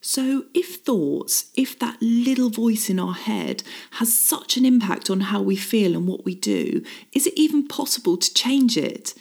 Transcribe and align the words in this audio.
So, 0.00 0.44
if 0.54 0.76
thoughts, 0.76 1.50
if 1.56 1.78
that 1.80 1.96
little 2.00 2.50
voice 2.50 2.88
in 2.88 3.00
our 3.00 3.14
head 3.14 3.64
has 3.92 4.14
such 4.14 4.56
an 4.56 4.64
impact 4.64 5.10
on 5.10 5.20
how 5.20 5.42
we 5.42 5.56
feel 5.56 5.96
and 5.96 6.06
what 6.06 6.24
we 6.24 6.36
do, 6.36 6.84
is 7.12 7.26
it 7.26 7.34
even 7.36 7.66
possible 7.66 8.16
to 8.16 8.32
change 8.32 8.76
it? 8.76 9.14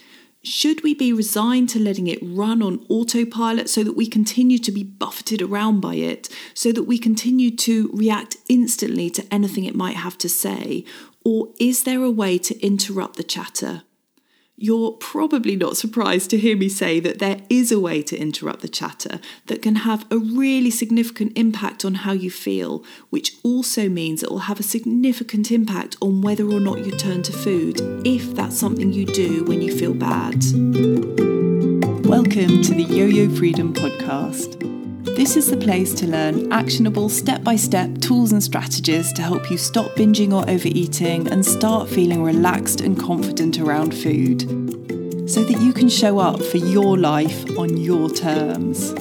Should 0.44 0.84
we 0.84 0.94
be 0.94 1.12
resigned 1.12 1.70
to 1.70 1.80
letting 1.80 2.08
it 2.08 2.20
run 2.22 2.62
on 2.62 2.86
autopilot 2.90 3.70
so 3.70 3.84
that 3.84 3.98
we 3.98 4.08
continue 4.08 4.60
to 4.60 4.72
be 4.72 4.84
buffeted 4.84 5.42
around 5.42 5.82
by 5.82 5.96
it, 5.96 6.30
so 6.54 6.72
that 6.72 6.84
we 6.84 7.00
continue 7.00 7.50
to 7.58 7.90
react 7.92 8.38
instantly 8.48 9.10
to 9.10 9.34
anything 9.34 9.66
it 9.66 9.76
might 9.76 9.98
have 9.98 10.18
to 10.20 10.30
say? 10.30 10.86
Or 11.26 11.50
is 11.60 11.84
there 11.84 12.04
a 12.04 12.12
way 12.12 12.38
to 12.38 12.58
interrupt 12.66 13.18
the 13.18 13.24
chatter? 13.24 13.82
You're 14.60 14.94
probably 14.94 15.56
not 15.56 15.78
surprised 15.78 16.32
to 16.32 16.38
hear 16.40 16.58
me 16.58 16.68
say 16.68 17.00
that 17.02 17.20
there 17.20 17.42
is 17.48 17.72
a 17.72 17.80
way 17.80 18.02
to 18.02 18.18
interrupt 18.18 18.62
the 18.62 18.68
chatter 18.68 19.20
that 19.46 19.62
can 19.62 19.76
have 19.76 20.08
a 20.10 20.18
really 20.18 20.72
significant 20.72 21.38
impact 21.38 21.86
on 21.86 21.94
how 21.94 22.14
you 22.14 22.32
feel, 22.32 22.84
which 23.12 23.34
also 23.44 23.88
means 23.88 24.24
it 24.24 24.32
will 24.32 24.50
have 24.50 24.60
a 24.60 24.64
significant 24.64 25.52
impact 25.52 25.96
on 26.02 26.24
whether 26.24 26.44
or 26.46 26.60
not 26.60 26.84
you 26.84 26.92
turn 26.92 27.22
to 27.22 27.32
food, 27.32 27.80
if 28.04 28.34
that's 28.34 28.58
something 28.58 28.92
you 28.92 29.06
do 29.06 29.44
when 29.44 29.62
you 29.62 29.72
feel 29.78 29.94
bad. 29.94 30.44
Welcome 32.04 32.64
to 32.64 32.74
the 32.74 32.86
Yo 32.90 33.06
Yo 33.06 33.30
Freedom 33.36 33.76
Podcast. 33.76 34.77
This 35.16 35.36
is 35.36 35.50
the 35.50 35.58
place 35.58 35.94
to 35.96 36.08
learn 36.08 36.52
actionable 36.52 37.10
step 37.10 37.44
by 37.44 37.56
step 37.56 37.98
tools 38.00 38.32
and 38.32 38.44
strategies 38.44 39.14
to 39.14 39.22
help 39.22 39.50
you 39.50 39.58
stop 39.58 39.92
binging 39.96 40.34
or 40.34 40.48
overeating 40.50 41.28
and 41.30 41.46
start 41.46 41.90
feeling 41.90 42.24
relaxed 42.24 42.82
and 42.82 43.00
confident 43.00 43.60
around 43.60 43.94
food 43.94 44.42
so 45.30 45.44
that 45.44 45.60
you 45.62 45.74
can 45.74 45.90
show 45.90 46.20
up 46.20 46.42
for 46.42 46.58
your 46.58 46.98
life 46.98 47.46
on 47.58 47.78
your 47.78 48.10
terms. 48.10 48.94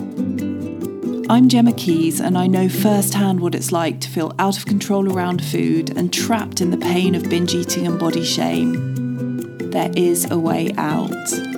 I'm 1.28 1.48
Gemma 1.48 1.72
Keys, 1.72 2.20
and 2.20 2.38
I 2.38 2.46
know 2.46 2.68
firsthand 2.68 3.40
what 3.40 3.54
it's 3.54 3.72
like 3.72 4.00
to 4.00 4.08
feel 4.08 4.32
out 4.38 4.56
of 4.56 4.64
control 4.64 5.12
around 5.12 5.44
food 5.44 5.96
and 5.96 6.12
trapped 6.12 6.60
in 6.60 6.70
the 6.70 6.78
pain 6.78 7.14
of 7.14 7.28
binge 7.28 7.52
eating 7.52 7.86
and 7.86 7.98
body 7.98 8.24
shame. 8.24 9.70
There 9.70 9.90
is 9.96 10.30
a 10.30 10.38
way 10.38 10.72
out. 10.78 11.55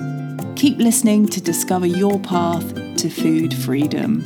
Keep 0.59 0.79
listening 0.79 1.25
to 1.27 1.39
discover 1.39 1.85
your 1.85 2.19
path 2.19 2.73
to 2.97 3.09
food 3.09 3.53
freedom. 3.53 4.19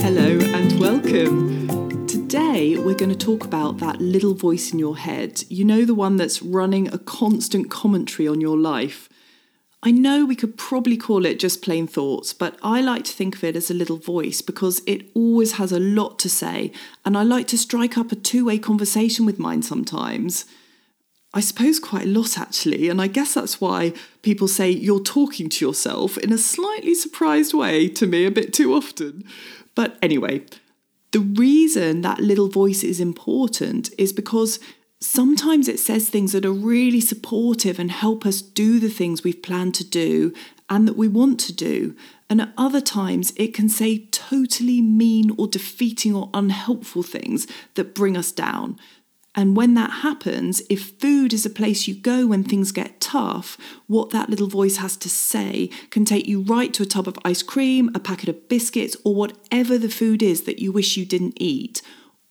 Hello 0.00 0.36
and 0.52 0.80
welcome. 0.80 2.08
Today 2.08 2.76
we're 2.76 2.94
going 2.94 3.08
to 3.08 3.14
talk 3.16 3.44
about 3.44 3.78
that 3.78 4.00
little 4.00 4.34
voice 4.34 4.72
in 4.72 4.80
your 4.80 4.96
head. 4.96 5.44
You 5.48 5.64
know, 5.64 5.84
the 5.84 5.94
one 5.94 6.16
that's 6.16 6.42
running 6.42 6.92
a 6.92 6.98
constant 6.98 7.70
commentary 7.70 8.26
on 8.26 8.40
your 8.40 8.58
life. 8.58 9.08
I 9.82 9.92
know 9.92 10.24
we 10.24 10.34
could 10.34 10.56
probably 10.56 10.96
call 10.96 11.24
it 11.24 11.38
just 11.38 11.62
plain 11.62 11.86
thoughts, 11.86 12.32
but 12.32 12.58
I 12.62 12.80
like 12.80 13.04
to 13.04 13.12
think 13.12 13.36
of 13.36 13.44
it 13.44 13.54
as 13.54 13.70
a 13.70 13.74
little 13.74 13.96
voice 13.96 14.42
because 14.42 14.82
it 14.86 15.08
always 15.14 15.52
has 15.52 15.70
a 15.70 15.78
lot 15.78 16.18
to 16.20 16.28
say, 16.28 16.72
and 17.04 17.16
I 17.16 17.22
like 17.22 17.46
to 17.48 17.58
strike 17.58 17.96
up 17.96 18.10
a 18.10 18.16
two 18.16 18.46
way 18.46 18.58
conversation 18.58 19.24
with 19.24 19.38
mine 19.38 19.62
sometimes. 19.62 20.46
I 21.32 21.40
suppose 21.40 21.78
quite 21.78 22.06
a 22.06 22.08
lot 22.08 22.38
actually, 22.38 22.88
and 22.88 23.00
I 23.00 23.06
guess 23.06 23.34
that's 23.34 23.60
why 23.60 23.92
people 24.22 24.48
say 24.48 24.68
you're 24.68 25.02
talking 25.02 25.48
to 25.50 25.64
yourself 25.64 26.18
in 26.18 26.32
a 26.32 26.38
slightly 26.38 26.94
surprised 26.94 27.54
way 27.54 27.88
to 27.90 28.06
me 28.06 28.24
a 28.24 28.32
bit 28.32 28.52
too 28.52 28.74
often. 28.74 29.22
But 29.76 29.96
anyway, 30.02 30.44
the 31.12 31.20
reason 31.20 32.00
that 32.00 32.20
little 32.20 32.48
voice 32.48 32.82
is 32.82 32.98
important 32.98 33.90
is 33.96 34.12
because 34.12 34.58
sometimes 35.00 35.68
it 35.68 35.78
says 35.78 36.08
things 36.08 36.32
that 36.32 36.44
are 36.44 36.52
really 36.52 37.00
supportive 37.00 37.78
and 37.78 37.90
help 37.90 38.26
us 38.26 38.42
do 38.42 38.78
the 38.78 38.88
things 38.88 39.22
we've 39.22 39.42
planned 39.42 39.74
to 39.76 39.84
do 39.84 40.32
and 40.68 40.86
that 40.86 40.96
we 40.96 41.08
want 41.08 41.40
to 41.40 41.52
do. 41.52 41.94
And 42.28 42.40
at 42.40 42.52
other 42.58 42.80
times, 42.80 43.32
it 43.36 43.54
can 43.54 43.68
say 43.68 44.06
totally 44.10 44.82
mean 44.82 45.30
or 45.38 45.46
defeating 45.46 46.14
or 46.14 46.30
unhelpful 46.34 47.02
things 47.02 47.46
that 47.74 47.94
bring 47.94 48.16
us 48.16 48.32
down. 48.32 48.78
And 49.34 49.56
when 49.56 49.74
that 49.74 50.02
happens, 50.02 50.62
if 50.68 50.98
food 50.98 51.32
is 51.32 51.46
a 51.46 51.50
place 51.50 51.86
you 51.86 51.94
go 51.94 52.26
when 52.26 52.42
things 52.42 52.72
get 52.72 53.00
tough, 53.00 53.56
what 53.86 54.10
that 54.10 54.28
little 54.28 54.48
voice 54.48 54.78
has 54.78 54.96
to 54.96 55.08
say 55.08 55.70
can 55.90 56.04
take 56.04 56.26
you 56.26 56.40
right 56.40 56.74
to 56.74 56.82
a 56.82 56.86
tub 56.86 57.06
of 57.06 57.18
ice 57.24 57.42
cream, 57.42 57.88
a 57.94 58.00
packet 58.00 58.28
of 58.28 58.48
biscuits, 58.48 58.96
or 59.04 59.14
whatever 59.14 59.78
the 59.78 59.88
food 59.88 60.22
is 60.22 60.42
that 60.42 60.58
you 60.58 60.72
wish 60.72 60.96
you 60.96 61.06
didn't 61.06 61.34
eat. 61.36 61.82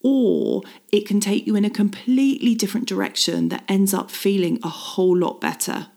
Or 0.10 0.62
it 0.90 1.06
can 1.06 1.20
take 1.20 1.46
you 1.46 1.58
in 1.58 1.66
a 1.66 1.70
completely 1.70 2.56
different 2.56 2.88
direction 2.88 3.50
that 3.50 3.66
ends 3.68 3.94
up 3.94 4.10
feeling 4.10 4.58
a 4.64 4.70
whole 4.70 5.18
lot 5.18 5.42
better. 5.42 5.88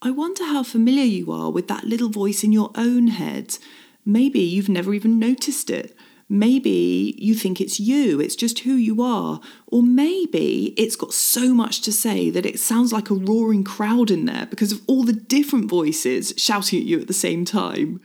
I 0.00 0.12
wonder 0.12 0.44
how 0.44 0.62
familiar 0.62 1.02
you 1.02 1.32
are 1.32 1.50
with 1.50 1.66
that 1.66 1.82
little 1.82 2.08
voice 2.08 2.44
in 2.44 2.52
your 2.52 2.70
own 2.76 3.08
head. 3.08 3.58
Maybe 4.04 4.38
you've 4.38 4.68
never 4.68 4.94
even 4.94 5.18
noticed 5.18 5.70
it. 5.70 5.96
Maybe 6.28 7.16
you 7.18 7.34
think 7.34 7.60
it's 7.60 7.80
you, 7.80 8.20
it's 8.20 8.36
just 8.36 8.60
who 8.60 8.74
you 8.74 9.02
are. 9.02 9.40
Or 9.66 9.82
maybe 9.82 10.72
it's 10.76 10.94
got 10.94 11.12
so 11.12 11.52
much 11.52 11.80
to 11.80 11.92
say 11.92 12.30
that 12.30 12.46
it 12.46 12.60
sounds 12.60 12.92
like 12.92 13.10
a 13.10 13.14
roaring 13.14 13.64
crowd 13.64 14.12
in 14.12 14.26
there 14.26 14.46
because 14.46 14.70
of 14.70 14.82
all 14.86 15.02
the 15.02 15.12
different 15.12 15.68
voices 15.68 16.32
shouting 16.36 16.78
at 16.78 16.86
you 16.86 17.00
at 17.00 17.08
the 17.08 17.12
same 17.12 17.44
time. 17.44 18.00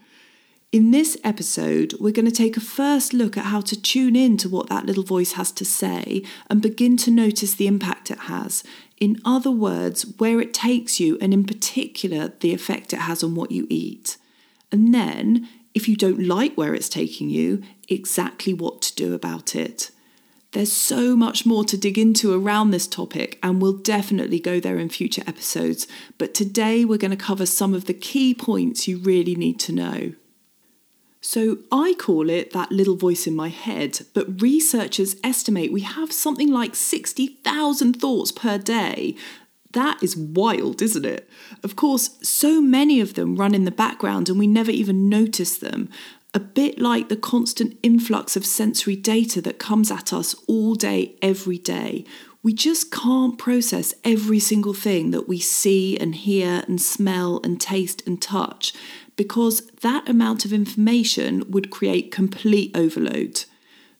In 0.71 0.91
this 0.91 1.17
episode, 1.21 1.95
we're 1.99 2.13
going 2.13 2.23
to 2.23 2.31
take 2.31 2.55
a 2.55 2.61
first 2.61 3.11
look 3.13 3.35
at 3.35 3.47
how 3.47 3.59
to 3.59 3.79
tune 3.79 4.15
in 4.15 4.37
to 4.37 4.47
what 4.47 4.69
that 4.69 4.85
little 4.85 5.03
voice 5.03 5.33
has 5.33 5.51
to 5.51 5.65
say 5.65 6.23
and 6.49 6.61
begin 6.61 6.95
to 6.95 7.11
notice 7.11 7.53
the 7.53 7.67
impact 7.67 8.09
it 8.09 8.19
has. 8.19 8.63
In 8.97 9.19
other 9.25 9.51
words, 9.51 10.03
where 10.17 10.39
it 10.39 10.53
takes 10.53 10.97
you, 10.97 11.17
and 11.19 11.33
in 11.33 11.43
particular, 11.43 12.31
the 12.39 12.53
effect 12.53 12.93
it 12.93 12.99
has 12.99 13.21
on 13.21 13.35
what 13.35 13.51
you 13.51 13.67
eat. 13.69 14.15
And 14.71 14.93
then, 14.93 15.49
if 15.73 15.89
you 15.89 15.97
don't 15.97 16.25
like 16.25 16.55
where 16.55 16.73
it's 16.73 16.87
taking 16.87 17.29
you, 17.29 17.61
exactly 17.89 18.53
what 18.53 18.81
to 18.83 18.95
do 18.95 19.13
about 19.13 19.57
it. 19.57 19.91
There's 20.53 20.71
so 20.71 21.17
much 21.17 21.45
more 21.45 21.65
to 21.65 21.77
dig 21.77 21.97
into 21.97 22.33
around 22.33 22.71
this 22.71 22.87
topic, 22.87 23.39
and 23.43 23.61
we'll 23.61 23.73
definitely 23.73 24.39
go 24.39 24.61
there 24.61 24.77
in 24.77 24.87
future 24.87 25.23
episodes. 25.27 25.85
But 26.17 26.33
today 26.33 26.85
we're 26.85 26.97
going 26.97 27.11
to 27.11 27.17
cover 27.17 27.45
some 27.45 27.73
of 27.73 27.87
the 27.87 27.93
key 27.93 28.33
points 28.33 28.87
you 28.87 28.99
really 28.99 29.35
need 29.35 29.59
to 29.61 29.73
know. 29.73 30.13
So, 31.23 31.59
I 31.71 31.93
call 31.99 32.31
it 32.31 32.51
that 32.51 32.71
little 32.71 32.95
voice 32.95 33.27
in 33.27 33.35
my 33.35 33.49
head, 33.49 34.01
but 34.15 34.41
researchers 34.41 35.15
estimate 35.23 35.71
we 35.71 35.81
have 35.81 36.11
something 36.11 36.51
like 36.51 36.73
60,000 36.75 37.93
thoughts 38.01 38.31
per 38.31 38.57
day. 38.57 39.15
That 39.73 40.01
is 40.01 40.17
wild, 40.17 40.81
isn't 40.81 41.05
it? 41.05 41.29
Of 41.63 41.75
course, 41.75 42.17
so 42.27 42.59
many 42.59 42.99
of 42.99 43.13
them 43.13 43.35
run 43.35 43.53
in 43.53 43.65
the 43.65 43.71
background 43.71 44.29
and 44.29 44.39
we 44.39 44.47
never 44.47 44.71
even 44.71 45.09
notice 45.09 45.57
them 45.57 45.89
a 46.33 46.39
bit 46.39 46.79
like 46.79 47.09
the 47.09 47.15
constant 47.15 47.77
influx 47.83 48.35
of 48.35 48.45
sensory 48.45 48.95
data 48.95 49.41
that 49.41 49.59
comes 49.59 49.91
at 49.91 50.11
us 50.11 50.33
all 50.47 50.75
day, 50.75 51.15
every 51.21 51.57
day. 51.57 52.05
We 52.43 52.53
just 52.53 52.91
can't 52.91 53.37
process 53.37 53.93
every 54.03 54.39
single 54.39 54.73
thing 54.73 55.11
that 55.11 55.27
we 55.27 55.39
see 55.39 55.97
and 55.97 56.15
hear 56.15 56.63
and 56.67 56.81
smell 56.81 57.39
and 57.43 57.61
taste 57.61 58.05
and 58.07 58.19
touch 58.19 58.73
because 59.21 59.67
that 59.81 60.09
amount 60.09 60.45
of 60.45 60.51
information 60.51 61.43
would 61.47 61.69
create 61.69 62.09
complete 62.09 62.75
overload. 62.75 63.45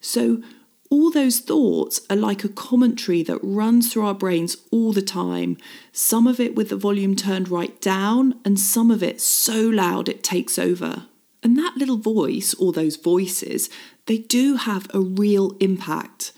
So, 0.00 0.42
all 0.90 1.12
those 1.12 1.38
thoughts 1.38 2.00
are 2.10 2.16
like 2.16 2.42
a 2.42 2.48
commentary 2.48 3.22
that 3.22 3.38
runs 3.40 3.92
through 3.92 4.04
our 4.04 4.14
brains 4.14 4.56
all 4.72 4.92
the 4.92 5.00
time, 5.00 5.58
some 5.92 6.26
of 6.26 6.40
it 6.40 6.56
with 6.56 6.70
the 6.70 6.76
volume 6.76 7.14
turned 7.14 7.48
right 7.48 7.80
down, 7.80 8.34
and 8.44 8.58
some 8.58 8.90
of 8.90 9.00
it 9.00 9.20
so 9.20 9.60
loud 9.60 10.08
it 10.08 10.24
takes 10.24 10.58
over. 10.58 11.06
And 11.40 11.56
that 11.56 11.76
little 11.76 11.98
voice, 11.98 12.52
or 12.54 12.72
those 12.72 12.96
voices, 12.96 13.70
they 14.06 14.18
do 14.18 14.56
have 14.56 14.88
a 14.92 15.00
real 15.00 15.56
impact. 15.60 16.32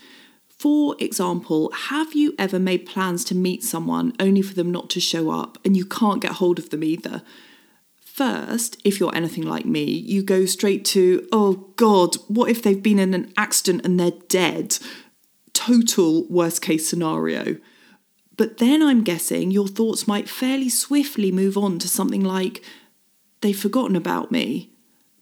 For 0.47 0.95
example, 0.99 1.71
have 1.89 2.13
you 2.13 2.35
ever 2.37 2.59
made 2.59 2.85
plans 2.85 3.25
to 3.25 3.35
meet 3.35 3.63
someone 3.63 4.13
only 4.19 4.43
for 4.43 4.53
them 4.53 4.71
not 4.71 4.91
to 4.91 4.99
show 4.99 5.31
up 5.31 5.57
and 5.65 5.75
you 5.75 5.85
can't 5.85 6.21
get 6.21 6.33
hold 6.33 6.59
of 6.59 6.69
them 6.69 6.83
either? 6.83 7.23
First, 8.15 8.79
if 8.85 8.99
you're 8.99 9.15
anything 9.15 9.43
like 9.43 9.65
me, 9.65 9.83
you 9.83 10.23
go 10.23 10.45
straight 10.45 10.85
to, 10.85 11.27
oh 11.33 11.73
God, 11.75 12.15
what 12.27 12.49
if 12.49 12.63
they've 12.63 12.81
been 12.81 12.99
in 12.99 13.13
an 13.13 13.33
accident 13.35 13.85
and 13.85 13.99
they're 13.99 14.11
dead? 14.29 14.77
Total 15.51 16.25
worst 16.29 16.61
case 16.61 16.87
scenario. 16.87 17.57
But 18.37 18.59
then 18.59 18.81
I'm 18.81 19.03
guessing 19.03 19.51
your 19.51 19.67
thoughts 19.67 20.07
might 20.07 20.29
fairly 20.29 20.69
swiftly 20.69 21.31
move 21.31 21.57
on 21.57 21.77
to 21.79 21.89
something 21.89 22.23
like, 22.23 22.63
they've 23.41 23.57
forgotten 23.57 23.95
about 23.95 24.31
me 24.31 24.75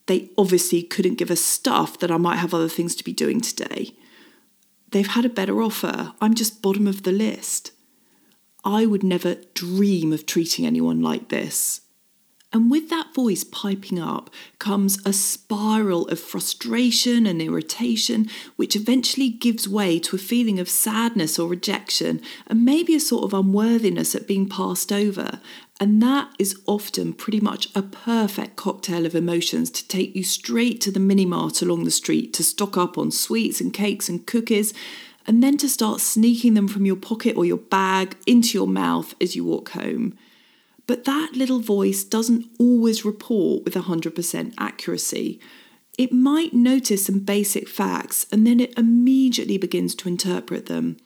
they 0.05 0.29
obviously 0.37 0.83
couldn't 0.83 1.15
give 1.15 1.31
a 1.31 1.35
stuff 1.35 1.99
that 1.99 2.11
I 2.11 2.17
might 2.17 2.37
have 2.37 2.53
other 2.53 2.69
things 2.69 2.95
to 2.95 3.03
be 3.03 3.13
doing 3.13 3.39
today. 3.39 3.95
They've 4.91 5.07
had 5.07 5.25
a 5.25 5.29
better 5.29 5.61
offer. 5.61 6.13
I'm 6.21 6.33
just 6.33 6.61
bottom 6.61 6.87
of 6.87 7.03
the 7.03 7.11
list. 7.11 7.71
I 8.65 8.85
would 8.85 9.03
never 9.03 9.35
dream 9.53 10.13
of 10.13 10.25
treating 10.25 10.65
anyone 10.65 11.01
like 11.01 11.29
this. 11.29 11.81
And 12.53 12.69
with 12.69 12.89
that 12.89 13.15
voice 13.15 13.43
piping 13.43 13.99
up 13.99 14.29
comes 14.59 14.99
a 15.07 15.11
spiral 15.11 16.07
of 16.09 16.19
frustration 16.19 17.25
and 17.25 17.41
irritation, 17.41 18.29
which 18.57 18.75
eventually 18.75 19.29
gives 19.29 19.67
way 19.67 19.97
to 19.97 20.15
a 20.15 20.19
feeling 20.19 20.59
of 20.59 20.69
sadness 20.69 21.39
or 21.39 21.49
rejection, 21.49 22.21
and 22.45 22.63
maybe 22.63 22.93
a 22.93 22.99
sort 22.99 23.23
of 23.23 23.33
unworthiness 23.33 24.13
at 24.13 24.27
being 24.27 24.47
passed 24.47 24.91
over. 24.91 25.39
And 25.79 25.99
that 26.03 26.29
is 26.37 26.61
often 26.67 27.13
pretty 27.13 27.39
much 27.39 27.69
a 27.75 27.81
perfect 27.81 28.55
cocktail 28.55 29.07
of 29.07 29.15
emotions 29.15 29.71
to 29.71 29.87
take 29.87 30.15
you 30.15 30.23
straight 30.23 30.79
to 30.81 30.91
the 30.91 30.99
mini 30.99 31.25
mart 31.25 31.63
along 31.63 31.85
the 31.85 31.91
street 31.91 32.33
to 32.33 32.43
stock 32.43 32.77
up 32.77 32.99
on 32.99 33.09
sweets 33.09 33.61
and 33.61 33.73
cakes 33.73 34.07
and 34.07 34.27
cookies, 34.27 34.75
and 35.25 35.41
then 35.41 35.57
to 35.57 35.67
start 35.67 36.01
sneaking 36.01 36.53
them 36.53 36.67
from 36.67 36.85
your 36.85 36.97
pocket 36.97 37.35
or 37.35 37.45
your 37.45 37.57
bag 37.57 38.15
into 38.27 38.55
your 38.55 38.67
mouth 38.67 39.15
as 39.19 39.35
you 39.35 39.43
walk 39.43 39.69
home. 39.69 40.15
But 40.85 41.05
that 41.05 41.31
little 41.33 41.59
voice 41.59 42.03
doesn't 42.03 42.47
always 42.59 43.05
report 43.05 43.63
with 43.63 43.73
100% 43.73 44.53
accuracy. 44.57 45.39
It 45.97 46.11
might 46.11 46.53
notice 46.53 47.05
some 47.05 47.19
basic 47.19 47.69
facts 47.69 48.25
and 48.31 48.45
then 48.45 48.59
it 48.59 48.77
immediately 48.77 49.57
begins 49.57 49.95
to 49.95 50.09
interpret 50.09 50.65
them. 50.65 50.97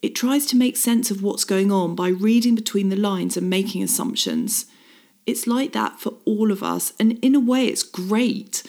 It 0.00 0.14
tries 0.14 0.46
to 0.46 0.56
make 0.56 0.76
sense 0.76 1.10
of 1.10 1.22
what's 1.22 1.44
going 1.44 1.72
on 1.72 1.96
by 1.96 2.08
reading 2.08 2.54
between 2.54 2.88
the 2.88 2.96
lines 2.96 3.36
and 3.36 3.50
making 3.50 3.82
assumptions. 3.82 4.66
It's 5.26 5.46
like 5.46 5.72
that 5.72 5.98
for 6.00 6.14
all 6.24 6.52
of 6.52 6.62
us, 6.62 6.92
and 7.00 7.18
in 7.20 7.34
a 7.34 7.40
way, 7.40 7.66
it's 7.66 7.82
great. 7.82 8.62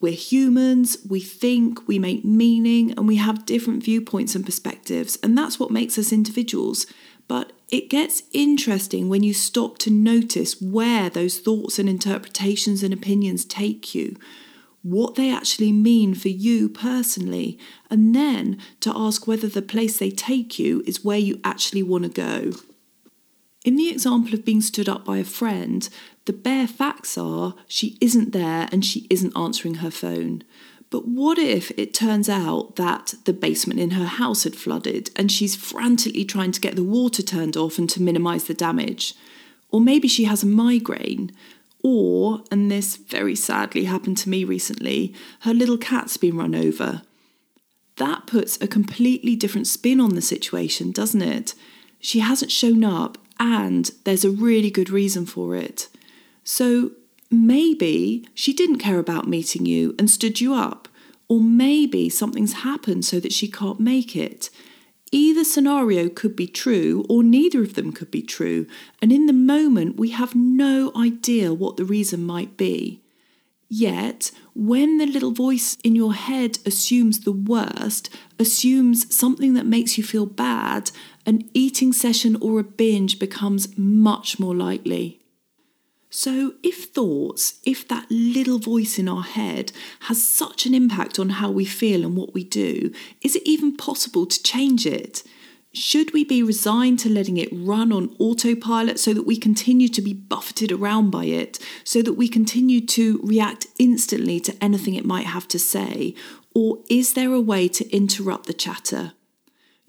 We're 0.00 0.12
humans, 0.12 0.98
we 1.08 1.20
think, 1.20 1.86
we 1.86 2.00
make 2.00 2.24
meaning, 2.24 2.90
and 2.98 3.06
we 3.06 3.16
have 3.16 3.46
different 3.46 3.84
viewpoints 3.84 4.34
and 4.34 4.44
perspectives, 4.44 5.16
and 5.22 5.38
that's 5.38 5.60
what 5.60 5.70
makes 5.70 5.96
us 5.96 6.12
individuals. 6.12 6.86
But 7.28 7.52
it 7.72 7.88
gets 7.88 8.22
interesting 8.32 9.08
when 9.08 9.22
you 9.22 9.32
stop 9.32 9.78
to 9.78 9.90
notice 9.90 10.60
where 10.60 11.08
those 11.08 11.38
thoughts 11.38 11.78
and 11.78 11.88
interpretations 11.88 12.82
and 12.82 12.92
opinions 12.92 13.46
take 13.46 13.94
you, 13.94 14.14
what 14.82 15.14
they 15.14 15.32
actually 15.32 15.72
mean 15.72 16.14
for 16.14 16.28
you 16.28 16.68
personally, 16.68 17.58
and 17.90 18.14
then 18.14 18.58
to 18.80 18.92
ask 18.94 19.26
whether 19.26 19.48
the 19.48 19.62
place 19.62 19.98
they 19.98 20.10
take 20.10 20.58
you 20.58 20.82
is 20.86 21.02
where 21.02 21.18
you 21.18 21.40
actually 21.42 21.82
want 21.82 22.04
to 22.04 22.10
go. 22.10 22.52
In 23.64 23.76
the 23.76 23.88
example 23.88 24.34
of 24.34 24.44
being 24.44 24.60
stood 24.60 24.88
up 24.88 25.06
by 25.06 25.16
a 25.16 25.24
friend, 25.24 25.88
the 26.26 26.34
bare 26.34 26.66
facts 26.66 27.16
are 27.16 27.54
she 27.66 27.96
isn't 28.02 28.32
there 28.32 28.68
and 28.70 28.84
she 28.84 29.06
isn't 29.08 29.36
answering 29.36 29.76
her 29.76 29.90
phone. 29.90 30.44
But 30.92 31.08
what 31.08 31.38
if 31.38 31.70
it 31.78 31.94
turns 31.94 32.28
out 32.28 32.76
that 32.76 33.14
the 33.24 33.32
basement 33.32 33.80
in 33.80 33.92
her 33.92 34.04
house 34.04 34.44
had 34.44 34.54
flooded 34.54 35.10
and 35.16 35.32
she's 35.32 35.56
frantically 35.56 36.26
trying 36.26 36.52
to 36.52 36.60
get 36.60 36.76
the 36.76 36.84
water 36.84 37.22
turned 37.22 37.56
off 37.56 37.78
and 37.78 37.88
to 37.90 38.02
minimise 38.02 38.44
the 38.44 38.52
damage? 38.52 39.14
Or 39.70 39.80
maybe 39.80 40.06
she 40.06 40.24
has 40.24 40.42
a 40.42 40.46
migraine. 40.46 41.32
Or, 41.82 42.44
and 42.50 42.70
this 42.70 42.96
very 42.96 43.34
sadly 43.34 43.84
happened 43.84 44.18
to 44.18 44.28
me 44.28 44.44
recently, 44.44 45.14
her 45.40 45.54
little 45.54 45.78
cat's 45.78 46.18
been 46.18 46.36
run 46.36 46.54
over. 46.54 47.00
That 47.96 48.26
puts 48.26 48.60
a 48.60 48.68
completely 48.68 49.34
different 49.34 49.66
spin 49.66 49.98
on 49.98 50.14
the 50.14 50.20
situation, 50.20 50.92
doesn't 50.92 51.22
it? 51.22 51.54
She 52.00 52.18
hasn't 52.18 52.52
shown 52.52 52.84
up, 52.84 53.16
and 53.40 53.90
there's 54.04 54.26
a 54.26 54.30
really 54.30 54.70
good 54.70 54.90
reason 54.90 55.24
for 55.24 55.56
it. 55.56 55.88
So 56.44 56.90
maybe 57.32 58.26
she 58.34 58.52
didn't 58.52 58.78
care 58.78 58.98
about 58.98 59.28
meeting 59.28 59.66
you 59.66 59.94
and 59.98 60.10
stood 60.10 60.40
you 60.40 60.54
up, 60.54 60.88
or 61.28 61.40
maybe 61.40 62.08
something's 62.08 62.52
happened 62.52 63.04
so 63.04 63.18
that 63.20 63.32
she 63.32 63.48
can't 63.48 63.80
make 63.80 64.14
it. 64.14 64.50
Either 65.10 65.44
scenario 65.44 66.08
could 66.08 66.34
be 66.34 66.46
true, 66.46 67.04
or 67.08 67.22
neither 67.22 67.62
of 67.62 67.74
them 67.74 67.92
could 67.92 68.10
be 68.10 68.22
true, 68.22 68.66
and 69.00 69.12
in 69.12 69.26
the 69.26 69.32
moment 69.32 69.96
we 69.96 70.10
have 70.10 70.34
no 70.34 70.92
idea 70.96 71.52
what 71.52 71.76
the 71.76 71.84
reason 71.84 72.24
might 72.24 72.56
be. 72.56 73.02
Yet, 73.68 74.32
when 74.54 74.98
the 74.98 75.06
little 75.06 75.32
voice 75.32 75.78
in 75.82 75.94
your 75.94 76.12
head 76.12 76.58
assumes 76.66 77.20
the 77.20 77.32
worst, 77.32 78.10
assumes 78.38 79.14
something 79.14 79.54
that 79.54 79.64
makes 79.64 79.96
you 79.96 80.04
feel 80.04 80.26
bad, 80.26 80.90
an 81.24 81.48
eating 81.54 81.94
session 81.94 82.36
or 82.42 82.60
a 82.60 82.64
binge 82.64 83.18
becomes 83.18 83.78
much 83.78 84.38
more 84.38 84.54
likely. 84.54 85.21
So, 86.14 86.52
if 86.62 86.90
thoughts, 86.90 87.54
if 87.64 87.88
that 87.88 88.04
little 88.10 88.58
voice 88.58 88.98
in 88.98 89.08
our 89.08 89.22
head 89.22 89.72
has 90.00 90.22
such 90.22 90.66
an 90.66 90.74
impact 90.74 91.18
on 91.18 91.30
how 91.30 91.50
we 91.50 91.64
feel 91.64 92.04
and 92.04 92.14
what 92.14 92.34
we 92.34 92.44
do, 92.44 92.92
is 93.22 93.34
it 93.34 93.42
even 93.46 93.78
possible 93.78 94.26
to 94.26 94.42
change 94.42 94.84
it? 94.84 95.22
Should 95.72 96.12
we 96.12 96.22
be 96.22 96.42
resigned 96.42 96.98
to 96.98 97.08
letting 97.08 97.38
it 97.38 97.48
run 97.50 97.92
on 97.92 98.14
autopilot 98.18 99.00
so 99.00 99.14
that 99.14 99.26
we 99.26 99.38
continue 99.38 99.88
to 99.88 100.02
be 100.02 100.12
buffeted 100.12 100.70
around 100.70 101.10
by 101.10 101.24
it, 101.24 101.58
so 101.82 102.02
that 102.02 102.12
we 102.12 102.28
continue 102.28 102.84
to 102.88 103.18
react 103.24 103.68
instantly 103.78 104.38
to 104.40 104.54
anything 104.62 104.94
it 104.94 105.06
might 105.06 105.24
have 105.24 105.48
to 105.48 105.58
say? 105.58 106.14
Or 106.54 106.80
is 106.90 107.14
there 107.14 107.32
a 107.32 107.40
way 107.40 107.68
to 107.68 107.88
interrupt 107.88 108.48
the 108.48 108.52
chatter? 108.52 109.14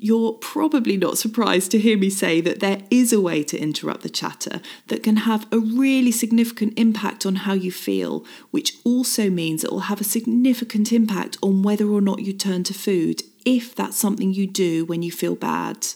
You're 0.03 0.33
probably 0.33 0.97
not 0.97 1.17
surprised 1.17 1.71
to 1.71 1.79
hear 1.79 1.97
me 1.97 2.09
say 2.09 2.41
that 2.41 2.59
there 2.59 2.81
is 2.91 3.13
a 3.13 3.21
way 3.21 3.41
to 3.43 3.57
interrupt 3.57 4.01
the 4.01 4.09
chatter 4.09 4.59
that 4.87 5.01
can 5.01 5.15
have 5.15 5.47
a 5.49 5.59
really 5.59 6.11
significant 6.11 6.77
impact 6.77 7.25
on 7.25 7.35
how 7.35 7.53
you 7.53 7.71
feel, 7.71 8.25
which 8.51 8.73
also 8.83 9.29
means 9.29 9.63
it 9.63 9.71
will 9.71 9.87
have 9.91 10.01
a 10.01 10.03
significant 10.03 10.91
impact 10.91 11.37
on 11.41 11.63
whether 11.63 11.87
or 11.87 12.01
not 12.01 12.19
you 12.19 12.33
turn 12.33 12.65
to 12.65 12.73
food, 12.73 13.23
if 13.45 13.73
that's 13.73 13.95
something 13.95 14.33
you 14.33 14.45
do 14.45 14.83
when 14.83 15.03
you 15.03 15.09
feel 15.09 15.35
bad. 15.35 15.87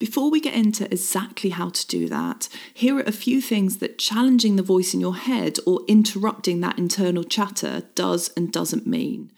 Before 0.00 0.28
we 0.28 0.40
get 0.40 0.54
into 0.54 0.92
exactly 0.92 1.50
how 1.50 1.68
to 1.68 1.86
do 1.86 2.08
that, 2.08 2.48
here 2.74 2.96
are 2.96 3.02
a 3.02 3.12
few 3.12 3.40
things 3.40 3.76
that 3.76 3.96
challenging 3.96 4.56
the 4.56 4.64
voice 4.64 4.92
in 4.92 4.98
your 4.98 5.14
head 5.14 5.58
or 5.68 5.82
interrupting 5.86 6.62
that 6.62 6.78
internal 6.78 7.22
chatter 7.22 7.84
does 7.94 8.32
and 8.36 8.52
doesn't 8.52 8.88
mean. 8.88 9.30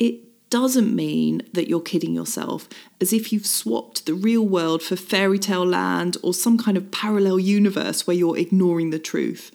It 0.00 0.29
doesn't 0.50 0.94
mean 0.94 1.42
that 1.52 1.68
you're 1.68 1.80
kidding 1.80 2.14
yourself, 2.14 2.68
as 3.00 3.12
if 3.12 3.32
you've 3.32 3.46
swapped 3.46 4.04
the 4.04 4.14
real 4.14 4.46
world 4.46 4.82
for 4.82 4.96
fairy 4.96 5.38
tale 5.38 5.64
land 5.64 6.16
or 6.22 6.34
some 6.34 6.58
kind 6.58 6.76
of 6.76 6.90
parallel 6.90 7.38
universe 7.38 8.06
where 8.06 8.16
you're 8.16 8.36
ignoring 8.36 8.90
the 8.90 8.98
truth. 8.98 9.52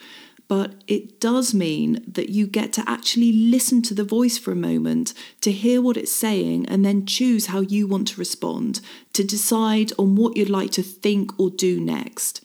But 0.47 0.75
it 0.87 1.19
does 1.19 1.53
mean 1.53 2.03
that 2.07 2.29
you 2.29 2.45
get 2.45 2.71
to 2.73 2.83
actually 2.87 3.33
listen 3.33 3.81
to 3.83 3.93
the 3.93 4.03
voice 4.03 4.37
for 4.37 4.51
a 4.51 4.55
moment, 4.55 5.13
to 5.41 5.51
hear 5.51 5.81
what 5.81 5.97
it's 5.97 6.11
saying, 6.11 6.67
and 6.67 6.85
then 6.85 7.05
choose 7.05 7.47
how 7.47 7.61
you 7.61 7.87
want 7.87 8.09
to 8.09 8.19
respond, 8.19 8.79
to 9.13 9.23
decide 9.23 9.91
on 9.97 10.15
what 10.15 10.37
you'd 10.37 10.49
like 10.49 10.71
to 10.71 10.83
think 10.83 11.37
or 11.39 11.49
do 11.49 11.79
next. 11.79 12.41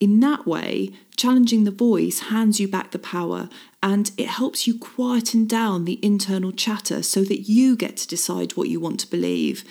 In 0.00 0.18
that 0.20 0.46
way, 0.46 0.90
challenging 1.16 1.64
the 1.64 1.70
voice 1.70 2.20
hands 2.20 2.58
you 2.60 2.68
back 2.68 2.90
the 2.90 2.98
power 2.98 3.48
and 3.82 4.12
it 4.16 4.28
helps 4.28 4.66
you 4.66 4.78
quieten 4.78 5.46
down 5.46 5.84
the 5.84 5.98
internal 6.04 6.52
chatter 6.52 7.02
so 7.02 7.24
that 7.24 7.48
you 7.48 7.76
get 7.76 7.96
to 7.96 8.06
decide 8.06 8.52
what 8.52 8.68
you 8.68 8.80
want 8.80 9.00
to 9.00 9.10
believe. 9.10 9.64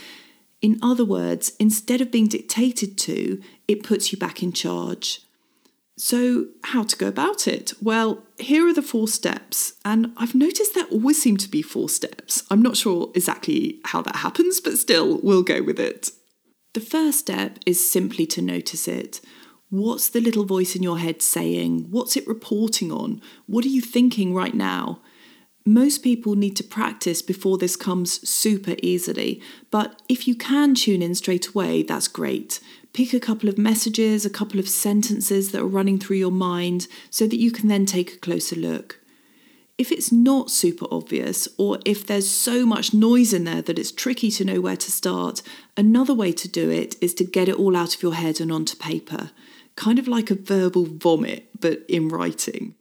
In 0.61 0.77
other 0.81 1.05
words, 1.05 1.53
instead 1.59 2.01
of 2.01 2.11
being 2.11 2.27
dictated 2.27 2.97
to, 2.99 3.41
it 3.67 3.83
puts 3.83 4.11
you 4.11 4.17
back 4.17 4.43
in 4.43 4.51
charge. 4.51 5.21
So, 5.97 6.47
how 6.63 6.83
to 6.83 6.95
go 6.95 7.07
about 7.07 7.47
it? 7.47 7.73
Well, 7.81 8.23
here 8.39 8.67
are 8.67 8.73
the 8.73 8.81
four 8.81 9.07
steps, 9.07 9.73
and 9.85 10.13
I've 10.17 10.33
noticed 10.33 10.73
there 10.73 10.85
always 10.85 11.21
seem 11.21 11.37
to 11.37 11.49
be 11.49 11.61
four 11.61 11.89
steps. 11.89 12.43
I'm 12.49 12.61
not 12.61 12.77
sure 12.77 13.11
exactly 13.13 13.79
how 13.85 14.01
that 14.03 14.17
happens, 14.17 14.59
but 14.59 14.77
still, 14.77 15.19
we'll 15.21 15.43
go 15.43 15.61
with 15.61 15.79
it. 15.79 16.09
The 16.73 16.79
first 16.79 17.19
step 17.19 17.59
is 17.65 17.91
simply 17.91 18.25
to 18.27 18.41
notice 18.41 18.87
it. 18.87 19.21
What's 19.71 20.09
the 20.09 20.19
little 20.19 20.43
voice 20.43 20.75
in 20.75 20.83
your 20.83 20.99
head 20.99 21.21
saying? 21.21 21.91
What's 21.91 22.17
it 22.17 22.27
reporting 22.27 22.91
on? 22.91 23.21
What 23.45 23.63
are 23.63 23.69
you 23.69 23.79
thinking 23.79 24.33
right 24.33 24.53
now? 24.53 24.99
Most 25.65 26.03
people 26.03 26.35
need 26.35 26.57
to 26.57 26.63
practice 26.65 27.21
before 27.21 27.57
this 27.57 27.77
comes 27.77 28.27
super 28.29 28.75
easily, 28.83 29.41
but 29.69 30.01
if 30.09 30.27
you 30.27 30.35
can 30.35 30.75
tune 30.75 31.01
in 31.01 31.15
straight 31.15 31.47
away, 31.47 31.83
that's 31.83 32.09
great. 32.09 32.59
Pick 32.91 33.13
a 33.13 33.19
couple 33.21 33.47
of 33.47 33.57
messages, 33.57 34.25
a 34.25 34.29
couple 34.29 34.59
of 34.59 34.67
sentences 34.67 35.53
that 35.53 35.61
are 35.61 35.65
running 35.65 35.97
through 35.97 36.17
your 36.17 36.33
mind 36.33 36.87
so 37.09 37.25
that 37.25 37.39
you 37.39 37.49
can 37.49 37.69
then 37.69 37.85
take 37.85 38.15
a 38.15 38.19
closer 38.19 38.57
look. 38.57 38.99
If 39.77 39.89
it's 39.89 40.11
not 40.11 40.51
super 40.51 40.85
obvious, 40.91 41.47
or 41.57 41.79
if 41.85 42.05
there's 42.05 42.29
so 42.29 42.65
much 42.65 42.93
noise 42.93 43.31
in 43.31 43.45
there 43.45 43.61
that 43.61 43.79
it's 43.79 43.93
tricky 43.93 44.31
to 44.31 44.43
know 44.43 44.59
where 44.59 44.75
to 44.75 44.91
start, 44.91 45.41
another 45.77 46.13
way 46.13 46.33
to 46.33 46.49
do 46.49 46.69
it 46.69 46.97
is 46.99 47.13
to 47.13 47.23
get 47.23 47.47
it 47.47 47.55
all 47.55 47.77
out 47.77 47.95
of 47.95 48.03
your 48.03 48.15
head 48.15 48.41
and 48.41 48.51
onto 48.51 48.75
paper 48.75 49.31
kind 49.81 49.97
of 49.97 50.07
like 50.07 50.29
a 50.29 50.35
verbal 50.35 50.85
vomit, 50.85 51.49
but 51.59 51.83
in 51.89 52.07
writing. 52.07 52.75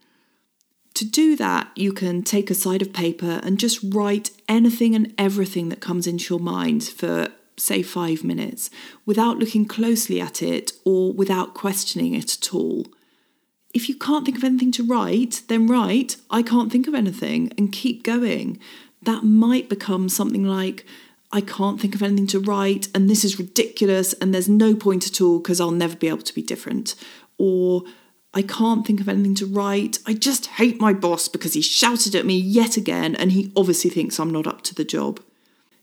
To 0.92 1.04
do 1.06 1.34
that, 1.36 1.70
you 1.74 1.94
can 1.94 2.22
take 2.22 2.50
a 2.50 2.54
side 2.54 2.82
of 2.82 2.92
paper 2.92 3.40
and 3.42 3.58
just 3.58 3.80
write 3.82 4.30
anything 4.46 4.94
and 4.94 5.14
everything 5.16 5.70
that 5.70 5.80
comes 5.80 6.06
into 6.06 6.34
your 6.34 6.40
mind 6.40 6.84
for, 6.84 7.28
say, 7.56 7.80
five 7.82 8.22
minutes 8.22 8.68
without 9.06 9.38
looking 9.38 9.64
closely 9.64 10.20
at 10.20 10.42
it 10.42 10.72
or 10.84 11.10
without 11.10 11.54
questioning 11.54 12.12
it 12.12 12.36
at 12.36 12.54
all. 12.54 12.86
If 13.72 13.88
you 13.88 13.96
can't 13.96 14.26
think 14.26 14.36
of 14.36 14.44
anything 14.44 14.72
to 14.72 14.86
write, 14.86 15.40
then 15.48 15.68
write, 15.68 16.16
I 16.30 16.42
can't 16.42 16.70
think 16.70 16.86
of 16.86 16.94
anything, 16.94 17.50
and 17.56 17.72
keep 17.72 18.02
going. 18.02 18.58
That 19.00 19.24
might 19.24 19.70
become 19.70 20.10
something 20.10 20.44
like, 20.44 20.84
I 21.32 21.40
can't 21.40 21.80
think 21.80 21.94
of 21.94 22.02
anything 22.02 22.26
to 22.28 22.40
write, 22.40 22.88
and 22.94 23.08
this 23.08 23.24
is 23.24 23.38
ridiculous, 23.38 24.12
and 24.14 24.34
there's 24.34 24.48
no 24.48 24.74
point 24.74 25.06
at 25.06 25.20
all 25.20 25.38
because 25.38 25.60
I'll 25.60 25.70
never 25.70 25.96
be 25.96 26.08
able 26.08 26.22
to 26.22 26.34
be 26.34 26.42
different. 26.42 26.96
Or 27.38 27.84
I 28.34 28.42
can't 28.42 28.86
think 28.86 29.00
of 29.00 29.08
anything 29.08 29.34
to 29.36 29.46
write. 29.46 29.98
I 30.06 30.14
just 30.14 30.46
hate 30.46 30.80
my 30.80 30.92
boss 30.92 31.28
because 31.28 31.54
he 31.54 31.62
shouted 31.62 32.14
at 32.14 32.26
me 32.26 32.36
yet 32.36 32.76
again 32.76 33.16
and 33.16 33.32
he 33.32 33.52
obviously 33.56 33.90
thinks 33.90 34.18
I'm 34.18 34.30
not 34.30 34.46
up 34.46 34.62
to 34.62 34.74
the 34.74 34.84
job. 34.84 35.20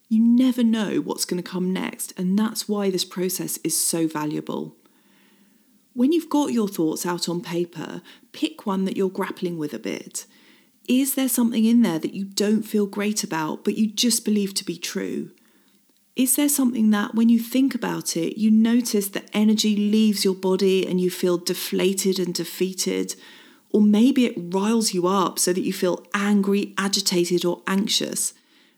You 0.10 0.22
never 0.24 0.64
know 0.64 1.02
what's 1.02 1.26
going 1.26 1.42
to 1.42 1.50
come 1.50 1.74
next, 1.74 2.14
and 2.18 2.40
that's 2.40 2.70
why 2.70 2.90
this 2.90 3.04
process 3.04 3.58
is 3.64 3.80
so 3.80 4.08
valuable. 4.08 4.76
When 5.94 6.12
you've 6.14 6.30
got 6.30 6.54
your 6.54 6.68
thoughts 6.68 7.06
out 7.06 7.28
on 7.28 7.42
paper, 7.42 8.02
pick 8.32 8.66
one 8.66 8.86
that 8.86 8.96
you're 8.96 9.10
grappling 9.10 9.58
with 9.58 9.74
a 9.74 9.80
bit. 9.80 10.26
Is 10.88 11.16
there 11.16 11.28
something 11.28 11.66
in 11.66 11.82
there 11.82 12.00
that 12.00 12.14
you 12.14 12.24
don't 12.24 12.64
feel 12.64 12.86
great 12.86 13.24
about, 13.24 13.66
but 13.66 13.78
you 13.78 13.88
just 13.88 14.24
believe 14.24 14.54
to 14.56 14.64
be 14.64 14.78
true? 14.78 15.32
Is 16.16 16.36
there 16.36 16.50
something 16.50 16.90
that, 16.92 17.14
when 17.14 17.30
you 17.30 17.40
think 17.40 17.76
about 17.76 18.16
it, 18.16 18.40
you 18.40 18.50
notice 18.50 19.10
that 19.10 19.30
energy 19.34 19.76
leaves 19.76 20.26
your 20.26 20.34
body 20.34 20.88
and 20.88 21.00
you 21.00 21.12
feel 21.12 21.38
deflated 21.38 22.20
and 22.20 22.34
defeated? 22.34 23.16
Or 23.70 23.82
maybe 23.82 24.26
it 24.26 24.34
riles 24.38 24.94
you 24.94 25.08
up 25.08 25.38
so 25.38 25.52
that 25.52 25.62
you 25.62 25.74
feel 25.74 26.06
angry, 26.14 26.74
agitated, 26.78 27.44
or 27.44 27.62
anxious? 27.68 28.34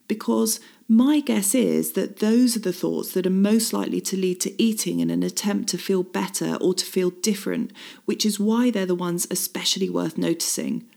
Because 0.07 0.59
my 0.87 1.19
guess 1.19 1.53
is 1.53 1.91
that 1.93 2.17
those 2.17 2.57
are 2.57 2.61
the 2.61 2.73
thoughts 2.73 3.13
that 3.13 3.27
are 3.27 3.29
most 3.29 3.71
likely 3.71 4.01
to 4.01 4.17
lead 4.17 4.41
to 4.41 4.61
eating 4.61 4.99
in 4.99 5.11
an 5.11 5.21
attempt 5.21 5.69
to 5.69 5.77
feel 5.77 6.01
better 6.01 6.55
or 6.55 6.73
to 6.73 6.83
feel 6.83 7.11
different, 7.11 7.71
which 8.05 8.25
is 8.25 8.39
why 8.39 8.71
they're 8.71 8.87
the 8.87 8.95
ones 8.95 9.27
especially 9.29 9.91
worth 9.91 10.17
noticing. 10.17 10.88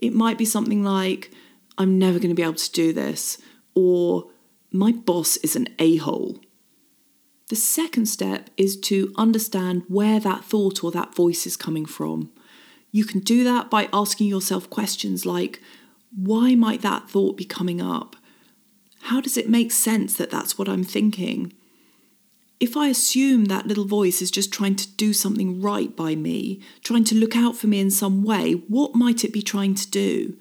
It 0.00 0.14
might 0.14 0.38
be 0.38 0.44
something 0.44 0.82
like, 0.82 1.30
I'm 1.78 1.98
never 1.98 2.18
going 2.18 2.30
to 2.30 2.34
be 2.34 2.42
able 2.42 2.54
to 2.54 2.72
do 2.72 2.92
this, 2.92 3.38
or 3.74 4.30
my 4.72 4.92
boss 4.92 5.36
is 5.38 5.56
an 5.56 5.68
a 5.78 5.96
hole. 5.96 6.40
The 7.48 7.56
second 7.56 8.06
step 8.06 8.48
is 8.56 8.78
to 8.82 9.12
understand 9.16 9.82
where 9.88 10.20
that 10.20 10.44
thought 10.44 10.84
or 10.84 10.90
that 10.92 11.14
voice 11.14 11.46
is 11.46 11.56
coming 11.56 11.84
from. 11.84 12.30
You 12.92 13.04
can 13.04 13.20
do 13.20 13.44
that 13.44 13.70
by 13.70 13.88
asking 13.92 14.28
yourself 14.28 14.70
questions 14.70 15.26
like, 15.26 15.60
why 16.14 16.54
might 16.54 16.82
that 16.82 17.08
thought 17.08 17.36
be 17.36 17.44
coming 17.44 17.80
up? 17.80 18.16
How 19.02 19.20
does 19.20 19.36
it 19.36 19.48
make 19.48 19.72
sense 19.72 20.14
that 20.16 20.30
that's 20.30 20.58
what 20.58 20.68
I'm 20.68 20.84
thinking? 20.84 21.52
If 22.60 22.76
I 22.76 22.88
assume 22.88 23.46
that 23.46 23.66
little 23.66 23.86
voice 23.86 24.20
is 24.20 24.30
just 24.30 24.52
trying 24.52 24.76
to 24.76 24.88
do 24.96 25.14
something 25.14 25.62
right 25.62 25.96
by 25.96 26.14
me, 26.14 26.60
trying 26.84 27.04
to 27.04 27.14
look 27.14 27.34
out 27.34 27.56
for 27.56 27.66
me 27.66 27.80
in 27.80 27.90
some 27.90 28.22
way, 28.22 28.52
what 28.52 28.94
might 28.94 29.24
it 29.24 29.32
be 29.32 29.40
trying 29.40 29.74
to 29.74 29.90
do? 29.90 30.36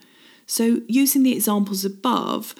So, 0.45 0.81
using 0.87 1.23
the 1.23 1.31
examples 1.31 1.85
above, 1.85 2.55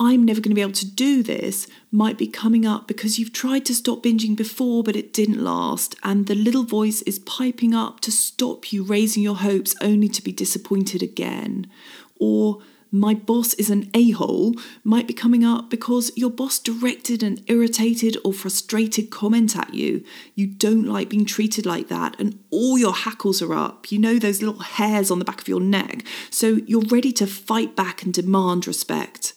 I'm 0.00 0.24
never 0.24 0.40
going 0.40 0.50
to 0.50 0.54
be 0.56 0.62
able 0.62 0.72
to 0.72 0.90
do 0.90 1.22
this 1.22 1.68
might 1.92 2.16
be 2.16 2.26
coming 2.26 2.64
up 2.64 2.88
because 2.88 3.18
you've 3.18 3.34
tried 3.34 3.66
to 3.66 3.74
stop 3.74 4.02
binging 4.02 4.34
before, 4.34 4.82
but 4.82 4.96
it 4.96 5.12
didn't 5.12 5.44
last, 5.44 5.94
and 6.02 6.26
the 6.26 6.34
little 6.34 6.64
voice 6.64 7.02
is 7.02 7.18
piping 7.18 7.74
up 7.74 8.00
to 8.00 8.10
stop 8.10 8.72
you 8.72 8.82
raising 8.82 9.22
your 9.22 9.36
hopes 9.36 9.76
only 9.82 10.08
to 10.08 10.22
be 10.22 10.32
disappointed 10.32 11.02
again. 11.02 11.70
Or 12.18 12.62
my 12.92 13.14
boss 13.14 13.54
is 13.54 13.70
an 13.70 13.88
a 13.94 14.10
hole 14.10 14.54
might 14.82 15.06
be 15.06 15.14
coming 15.14 15.44
up 15.44 15.70
because 15.70 16.10
your 16.16 16.30
boss 16.30 16.58
directed 16.58 17.22
an 17.22 17.44
irritated 17.46 18.16
or 18.24 18.32
frustrated 18.32 19.10
comment 19.10 19.56
at 19.56 19.74
you. 19.74 20.04
You 20.34 20.48
don't 20.48 20.86
like 20.86 21.08
being 21.08 21.24
treated 21.24 21.66
like 21.66 21.88
that, 21.88 22.18
and 22.18 22.42
all 22.50 22.78
your 22.78 22.94
hackles 22.94 23.40
are 23.40 23.54
up. 23.54 23.92
You 23.92 23.98
know 23.98 24.18
those 24.18 24.42
little 24.42 24.60
hairs 24.60 25.10
on 25.10 25.20
the 25.20 25.24
back 25.24 25.40
of 25.40 25.48
your 25.48 25.60
neck. 25.60 26.04
So 26.30 26.60
you're 26.66 26.80
ready 26.82 27.12
to 27.12 27.26
fight 27.26 27.76
back 27.76 28.02
and 28.02 28.12
demand 28.12 28.66
respect. 28.66 29.34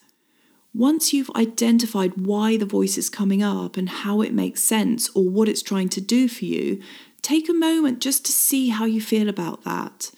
Once 0.74 1.14
you've 1.14 1.30
identified 1.36 2.26
why 2.26 2.58
the 2.58 2.66
voice 2.66 2.98
is 2.98 3.10
coming 3.10 3.44
up 3.44 3.78
and 3.78 3.88
how 3.90 4.22
it 4.22 4.34
makes 4.34 4.64
sense 4.64 5.08
or 5.14 5.30
what 5.30 5.48
it's 5.48 5.62
trying 5.62 5.90
to 5.90 6.02
do 6.02 6.28
for 6.28 6.46
you, 6.46 6.82
take 7.22 7.48
a 7.48 7.54
moment 7.54 8.00
just 8.00 8.26
to 8.26 8.32
see 8.32 8.70
how 8.70 8.86
you 8.86 9.00
feel 9.00 9.30
about 9.30 9.64
that. 9.64 10.10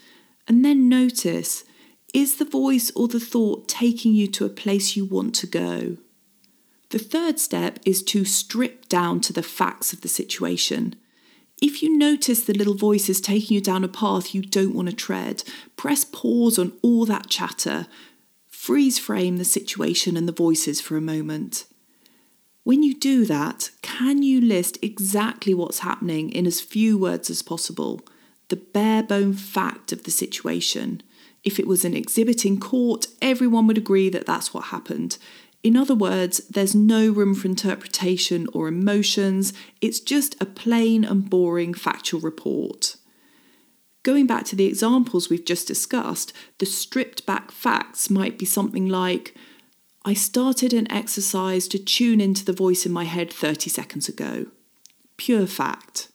And 0.47 0.63
then 0.63 0.87
notice 0.87 1.65
is 2.15 2.37
the 2.37 2.45
voice 2.45 2.91
or 2.95 3.09
the 3.09 3.19
thought 3.19 3.67
taking 3.67 4.13
you 4.13 4.25
to 4.27 4.45
a 4.45 4.49
place 4.49 4.95
you 4.95 5.03
want 5.05 5.35
to 5.35 5.47
go? 5.47 5.97
The 6.89 6.97
third 6.99 7.39
step 7.39 7.79
is 7.85 8.01
to 8.03 8.23
strip 8.23 8.87
down 8.87 9.19
to 9.21 9.33
the 9.33 9.43
facts 9.43 9.91
of 9.91 9.99
the 9.99 10.07
situation. 10.07 10.95
If 11.61 11.83
you 11.83 11.97
notice 11.97 12.45
the 12.45 12.53
little 12.53 12.75
voice 12.75 13.09
is 13.09 13.19
taking 13.19 13.55
you 13.55 13.61
down 13.61 13.83
a 13.83 13.89
path 13.89 14.33
you 14.33 14.41
don't 14.41 14.73
want 14.73 14.89
to 14.89 14.95
tread, 14.95 15.43
press 15.75 16.05
pause 16.05 16.57
on 16.57 16.73
all 16.81 17.05
that 17.05 17.27
chatter 17.27 17.87
freeze 18.65 18.97
frame 18.97 19.37
the 19.37 19.45
situation 19.45 20.17
and 20.17 20.27
the 20.27 20.31
voices 20.31 20.81
for 20.81 20.97
a 20.97 21.01
moment. 21.01 21.65
When 22.63 22.81
you 22.81 22.95
do 22.95 23.23
that, 23.25 23.69
can 23.83 24.23
you 24.23 24.41
list 24.41 24.79
exactly 24.81 25.53
what's 25.53 25.79
happening 25.79 26.31
in 26.31 26.47
as 26.47 26.61
few 26.61 26.97
words 26.97 27.29
as 27.29 27.43
possible? 27.43 28.01
The 28.47 28.55
bare 28.55 29.03
bone 29.03 29.33
fact 29.33 29.91
of 29.91 30.03
the 30.03 30.09
situation. 30.09 31.03
If 31.45 31.59
it 31.59 31.67
was 31.67 31.85
an 31.85 31.93
exhibit 31.93 32.43
in 32.45 32.59
court, 32.59 33.07
everyone 33.21 33.67
would 33.67 33.77
agree 33.77 34.09
that 34.09 34.25
that's 34.25 34.53
what 34.53 34.65
happened. 34.65 35.17
In 35.63 35.77
other 35.77 35.95
words, 35.95 36.39
there's 36.49 36.75
no 36.75 37.09
room 37.09 37.33
for 37.33 37.47
interpretation 37.47 38.47
or 38.53 38.67
emotions, 38.67 39.53
it's 39.81 39.99
just 39.99 40.35
a 40.41 40.45
plain 40.45 41.03
and 41.03 41.29
boring 41.29 41.73
factual 41.73 42.19
report. 42.19 42.97
Going 44.03 44.27
back 44.27 44.45
to 44.45 44.55
the 44.55 44.65
examples 44.65 45.29
we've 45.29 45.45
just 45.45 45.67
discussed, 45.67 46.33
the 46.59 46.67
stripped 46.67 47.25
back 47.25 47.51
facts 47.51 48.11
might 48.11 48.37
be 48.37 48.45
something 48.45 48.87
like 48.87 49.35
I 50.05 50.13
started 50.13 50.71
an 50.71 50.91
exercise 50.91 51.67
to 51.69 51.79
tune 51.79 52.21
into 52.21 52.45
the 52.45 52.53
voice 52.53 52.85
in 52.85 52.91
my 52.91 53.05
head 53.05 53.33
30 53.33 53.71
seconds 53.71 54.07
ago. 54.07 54.45
Pure 55.17 55.47
fact. 55.47 56.09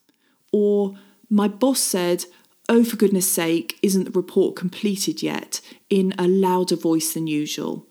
Or 0.53 0.95
my 1.29 1.49
boss 1.49 1.81
said, 1.81 2.27
Oh, 2.73 2.85
for 2.85 2.95
goodness 2.95 3.29
sake, 3.29 3.81
isn't 3.83 4.05
the 4.05 4.13
report 4.13 4.55
completed 4.55 5.25
yet? 5.25 5.61
in 5.91 6.15
a 6.17 6.29
louder 6.29 6.77
voice 6.77 7.13
than 7.13 7.27
usual. 7.27 7.85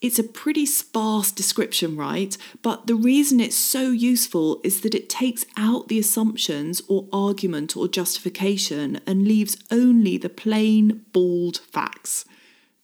It's 0.00 0.20
a 0.20 0.22
pretty 0.24 0.64
sparse 0.64 1.32
description, 1.32 1.96
right? 1.96 2.38
But 2.62 2.86
the 2.86 2.94
reason 2.94 3.40
it's 3.40 3.56
so 3.56 3.90
useful 3.90 4.60
is 4.62 4.82
that 4.82 4.94
it 4.94 5.08
takes 5.08 5.44
out 5.56 5.88
the 5.88 5.98
assumptions 5.98 6.82
or 6.86 7.08
argument 7.12 7.76
or 7.76 7.88
justification 7.88 9.00
and 9.06 9.26
leaves 9.26 9.56
only 9.72 10.18
the 10.18 10.28
plain, 10.28 11.04
bald 11.12 11.56
facts. 11.56 12.24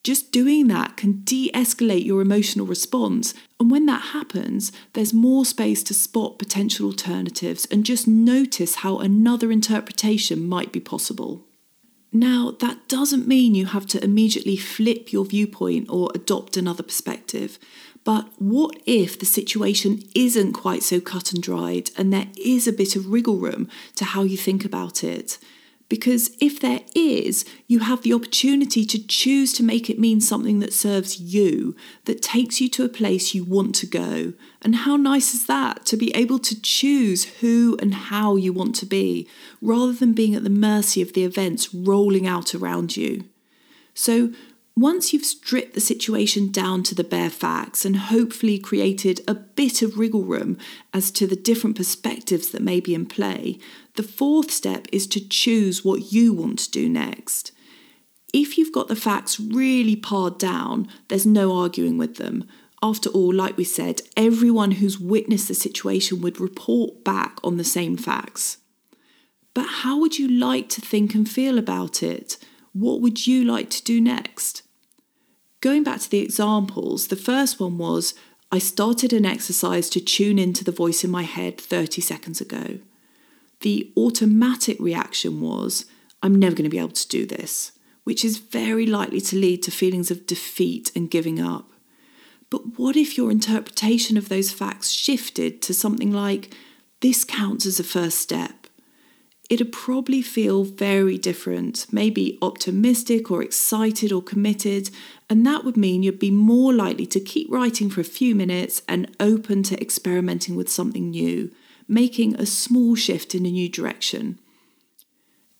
Just 0.03 0.33
doing 0.33 0.67
that 0.67 0.97
can 0.97 1.23
de 1.23 1.51
escalate 1.55 2.05
your 2.05 2.21
emotional 2.21 2.67
response. 2.67 3.35
And 3.61 3.71
when 3.71 3.87
that 3.87 4.07
happens, 4.13 4.73
there's 4.95 5.15
more 5.15 5.45
space 5.45 5.83
to 5.85 5.95
spot 5.95 6.39
potential 6.39 6.87
alternatives 6.87 7.69
and 7.71 7.85
just 7.85 8.09
notice 8.09 8.77
how 8.77 8.99
another 8.99 9.53
interpretation 9.53 10.49
might 10.49 10.73
be 10.73 10.81
possible. 10.81 11.47
Now, 12.13 12.55
that 12.61 12.89
doesn't 12.89 13.29
mean 13.29 13.55
you 13.55 13.67
have 13.67 13.87
to 13.87 14.05
immediately 14.05 14.57
flip 14.57 15.13
your 15.13 15.25
viewpoint 15.25 15.89
or 15.89 16.11
adopt 16.15 16.57
another 16.57 16.83
perspective. 16.83 17.59
But 18.05 18.29
what 18.39 18.83
if 18.85 19.19
the 19.19 19.25
situation 19.25 20.03
isn't 20.15 20.53
quite 20.53 20.83
so 20.83 21.01
cut 21.01 21.33
and 21.33 21.43
dried 21.43 21.91
and 21.97 22.13
there 22.13 22.27
is 22.37 22.67
a 22.67 22.73
bit 22.73 22.97
of 22.97 23.07
wriggle 23.07 23.37
room 23.37 23.69
to 23.95 24.05
how 24.05 24.25
you 24.25 24.37
think 24.37 24.65
about 24.65 25.05
it? 25.05 25.39
Because 25.93 26.35
if 26.41 26.59
there 26.59 26.81
is, 26.95 27.45
you 27.67 27.81
have 27.81 28.01
the 28.01 28.15
opportunity 28.15 28.87
to 28.87 29.07
choose 29.07 29.53
to 29.53 29.63
make 29.63 29.91
it 29.91 29.99
mean 29.99 30.23
something 30.23 30.59
that 30.61 30.73
serves 30.73 31.21
you, 31.21 31.77
that 32.07 32.23
takes 32.23 32.63
you 32.63 32.71
to 32.71 32.85
a 32.87 32.89
place 32.89 33.35
you 33.35 33.45
want 33.45 33.75
to 33.75 33.87
go. 33.87 34.33
And 34.63 34.75
how 34.75 34.97
nice 34.97 35.35
is 35.35 35.45
that 35.49 35.85
to 35.85 35.99
be 35.99 36.11
able 36.17 36.39
to 36.39 36.59
choose 36.63 37.25
who 37.41 37.77
and 37.79 37.93
how 37.93 38.37
you 38.37 38.55
want 38.55 38.75
to 38.77 38.87
be, 38.87 39.29
rather 39.61 39.93
than 39.93 40.15
being 40.15 40.35
at 40.35 40.45
the 40.45 40.49
mercy 40.49 41.03
of 41.03 41.13
the 41.13 41.25
events 41.25 41.75
rolling 41.75 42.27
out 42.27 42.55
around 42.55 42.97
you? 42.97 43.25
So, 43.93 44.33
once 44.77 45.13
you've 45.13 45.25
stripped 45.25 45.75
the 45.75 45.81
situation 45.81 46.51
down 46.51 46.83
to 46.83 46.95
the 46.95 47.05
bare 47.05 47.31
facts 47.31 47.85
and 47.85 47.97
hopefully 47.97 48.59
created 48.59 49.21
a 49.29 49.35
bit 49.35 49.83
of 49.83 49.99
wriggle 49.99 50.25
room 50.25 50.57
as 50.95 51.11
to 51.11 51.27
the 51.27 51.37
different 51.37 51.77
perspectives 51.77 52.51
that 52.51 52.63
may 52.63 52.81
be 52.81 52.95
in 52.95 53.05
play, 53.05 53.59
the 53.97 54.03
fourth 54.03 54.51
step 54.51 54.87
is 54.91 55.07
to 55.07 55.29
choose 55.29 55.85
what 55.85 56.13
you 56.13 56.33
want 56.33 56.59
to 56.59 56.71
do 56.71 56.89
next. 56.89 57.53
If 58.33 58.57
you've 58.57 58.73
got 58.73 58.89
the 58.89 58.97
facts 58.97 59.39
really 59.39 59.95
pared 59.95 60.39
down, 60.39 60.89
there's 61.09 61.27
no 61.27 61.55
arguing 61.55 61.99
with 61.99 62.17
them. 62.17 62.49
After 62.83 63.11
all, 63.11 63.33
like 63.33 63.59
we 63.59 63.65
said, 63.65 64.01
everyone 64.17 64.73
who's 64.73 64.99
witnessed 64.99 65.49
the 65.49 65.55
situation 65.55 66.23
would 66.23 66.41
report 66.41 67.05
back 67.05 67.39
on 67.45 67.59
the 67.59 67.65
same 67.65 67.99
facts. 67.99 68.57
But 69.53 69.67
how 69.67 69.99
would 69.99 70.19
you 70.19 70.29
like 70.29 70.71
to 70.71 70.81
think 70.81 71.15
and 71.15 71.29
feel 71.29 71.59
about 71.59 72.03
it? 72.03 72.39
What 72.73 73.01
would 73.01 73.27
you 73.27 73.45
like 73.45 73.71
to 73.71 73.83
do 73.83 74.01
next? 74.01 74.63
Going 75.61 75.85
back 75.85 76.01
to 76.01 76.11
the 76.11 76.21
examples, 76.21 77.09
the 77.09 77.17
first 77.17 77.61
one 77.61 77.79
was 77.79 78.15
I 78.51 78.59
started 78.59 79.13
an 79.13 79.25
exercise 79.25 79.89
to 79.91 80.01
tune 80.01 80.39
into 80.39 80.65
the 80.65 80.73
voice 80.73 81.05
in 81.05 81.11
my 81.11 81.23
head 81.23 81.61
30 81.61 82.01
seconds 82.01 82.41
ago. 82.41 82.79
The 83.61 83.93
automatic 83.97 84.79
reaction 84.81 85.41
was 85.41 85.87
I'm 86.23 86.35
never 86.35 86.57
going 86.57 86.65
to 86.65 86.71
be 86.71 86.79
able 86.79 86.91
to 86.91 87.09
do 87.09 87.27
this, 87.27 87.73
which 88.05 88.25
is 88.25 88.39
very 88.39 88.87
likely 88.87 89.21
to 89.21 89.37
lead 89.37 89.63
to 89.65 89.71
feelings 89.71 90.11
of 90.11 90.27
defeat 90.27 90.91
and 90.97 91.11
giving 91.11 91.41
up. 91.41 91.71
But 92.51 92.79
what 92.79 92.97
if 92.97 93.17
your 93.17 93.31
interpretation 93.31 94.17
of 94.17 94.29
those 94.29 94.53
facts 94.53 94.91
shifted 94.91 95.63
to 95.63 95.73
something 95.75 96.13
like 96.13 96.55
this 97.01 97.25
counts 97.25 97.65
as 97.65 97.81
a 97.81 97.85
first 97.85 98.19
step? 98.19 98.62
It'd 99.53 99.71
probably 99.71 100.23
feel 100.23 100.65
very 100.65 101.19
different, 101.19 101.85
maybe 101.93 102.39
optimistic 102.41 103.31
or 103.31 103.43
excited 103.43 104.11
or 104.11 104.23
committed, 104.23 104.89
and 105.29 105.45
that 105.45 105.63
would 105.63 105.77
mean 105.77 106.03
you'd 106.03 106.19
be 106.19 106.31
more 106.31 106.73
likely 106.73 107.05
to 107.05 107.21
keep 107.21 107.53
writing 107.53 107.91
for 107.91 108.01
a 108.01 108.15
few 108.19 108.35
minutes 108.35 108.81
and 108.89 109.15
open 109.21 109.63
to 109.63 109.79
experimenting 109.79 110.55
with 110.55 110.71
something 110.71 111.11
new, 111.11 111.51
making 111.87 112.35
a 112.37 112.47
small 112.47 112.95
shift 112.95 113.35
in 113.35 113.45
a 113.45 113.51
new 113.51 113.69
direction. 113.69 114.39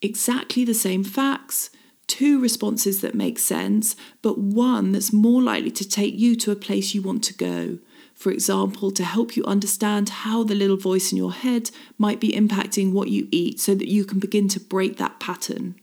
Exactly 0.01 0.65
the 0.65 0.73
same 0.73 1.05
facts, 1.05 1.69
two 2.07 2.41
responses 2.41 3.03
that 3.03 3.15
make 3.15 3.39
sense, 3.39 3.95
but 4.23 4.39
one 4.39 4.93
that's 4.93 5.13
more 5.13 5.43
likely 5.43 5.71
to 5.71 5.87
take 5.87 6.19
you 6.19 6.35
to 6.37 6.51
a 6.51 6.57
place 6.57 6.95
you 6.95 7.03
want 7.03 7.23
to 7.25 7.35
go 7.35 7.79
for 8.23 8.31
example, 8.31 8.93
to 8.93 9.03
help 9.03 9.37
you 9.37 9.45
understand 9.47 10.09
how 10.09 10.45
the 10.45 10.55
little 10.55 10.77
voice 10.77 11.11
in 11.11 11.19
your 11.19 11.33
head 11.33 11.73
might 11.99 12.21
be 12.21 12.31
impacting 12.31 12.93
what 12.93 13.09
you 13.09 13.27
eat 13.33 13.59
so 13.59 13.75
that 13.75 13.89
you 13.89 14.05
can 14.05 14.21
begin 14.21 14.47
to 14.47 14.61
break 14.61 14.97
that 14.97 15.19
pattern. 15.19 15.75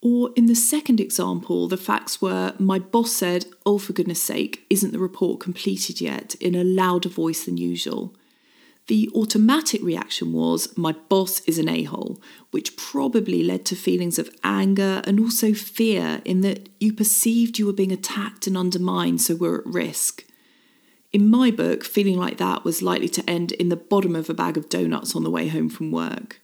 Or 0.00 0.30
in 0.36 0.46
the 0.46 0.54
second 0.54 1.00
example, 1.00 1.68
the 1.68 1.76
facts 1.76 2.22
were 2.22 2.54
my 2.58 2.78
boss 2.78 3.12
said, 3.12 3.44
Oh, 3.66 3.76
for 3.76 3.92
goodness 3.92 4.22
sake, 4.22 4.64
isn't 4.70 4.92
the 4.92 4.98
report 4.98 5.40
completed 5.40 6.00
yet, 6.00 6.34
in 6.36 6.54
a 6.54 6.64
louder 6.64 7.10
voice 7.10 7.44
than 7.44 7.58
usual. 7.58 8.14
The 8.86 9.10
automatic 9.14 9.82
reaction 9.82 10.32
was, 10.32 10.74
My 10.78 10.92
boss 11.10 11.40
is 11.40 11.58
an 11.58 11.68
a 11.68 11.82
hole, 11.82 12.22
which 12.52 12.78
probably 12.78 13.42
led 13.42 13.66
to 13.66 13.76
feelings 13.76 14.18
of 14.18 14.34
anger 14.42 15.02
and 15.04 15.20
also 15.20 15.52
fear 15.52 16.22
in 16.24 16.40
that 16.40 16.70
you 16.80 16.94
perceived 16.94 17.58
you 17.58 17.66
were 17.66 17.74
being 17.74 17.92
attacked 17.92 18.46
and 18.46 18.56
undermined, 18.56 19.20
so 19.20 19.34
were 19.36 19.58
at 19.58 19.66
risk. 19.66 20.24
In 21.12 21.28
my 21.28 21.50
book, 21.50 21.84
feeling 21.84 22.18
like 22.18 22.36
that 22.38 22.64
was 22.64 22.82
likely 22.82 23.08
to 23.08 23.28
end 23.28 23.52
in 23.52 23.68
the 23.68 23.76
bottom 23.76 24.14
of 24.14 24.30
a 24.30 24.34
bag 24.34 24.56
of 24.56 24.68
donuts 24.68 25.16
on 25.16 25.24
the 25.24 25.30
way 25.30 25.48
home 25.48 25.68
from 25.68 25.90
work. 25.90 26.40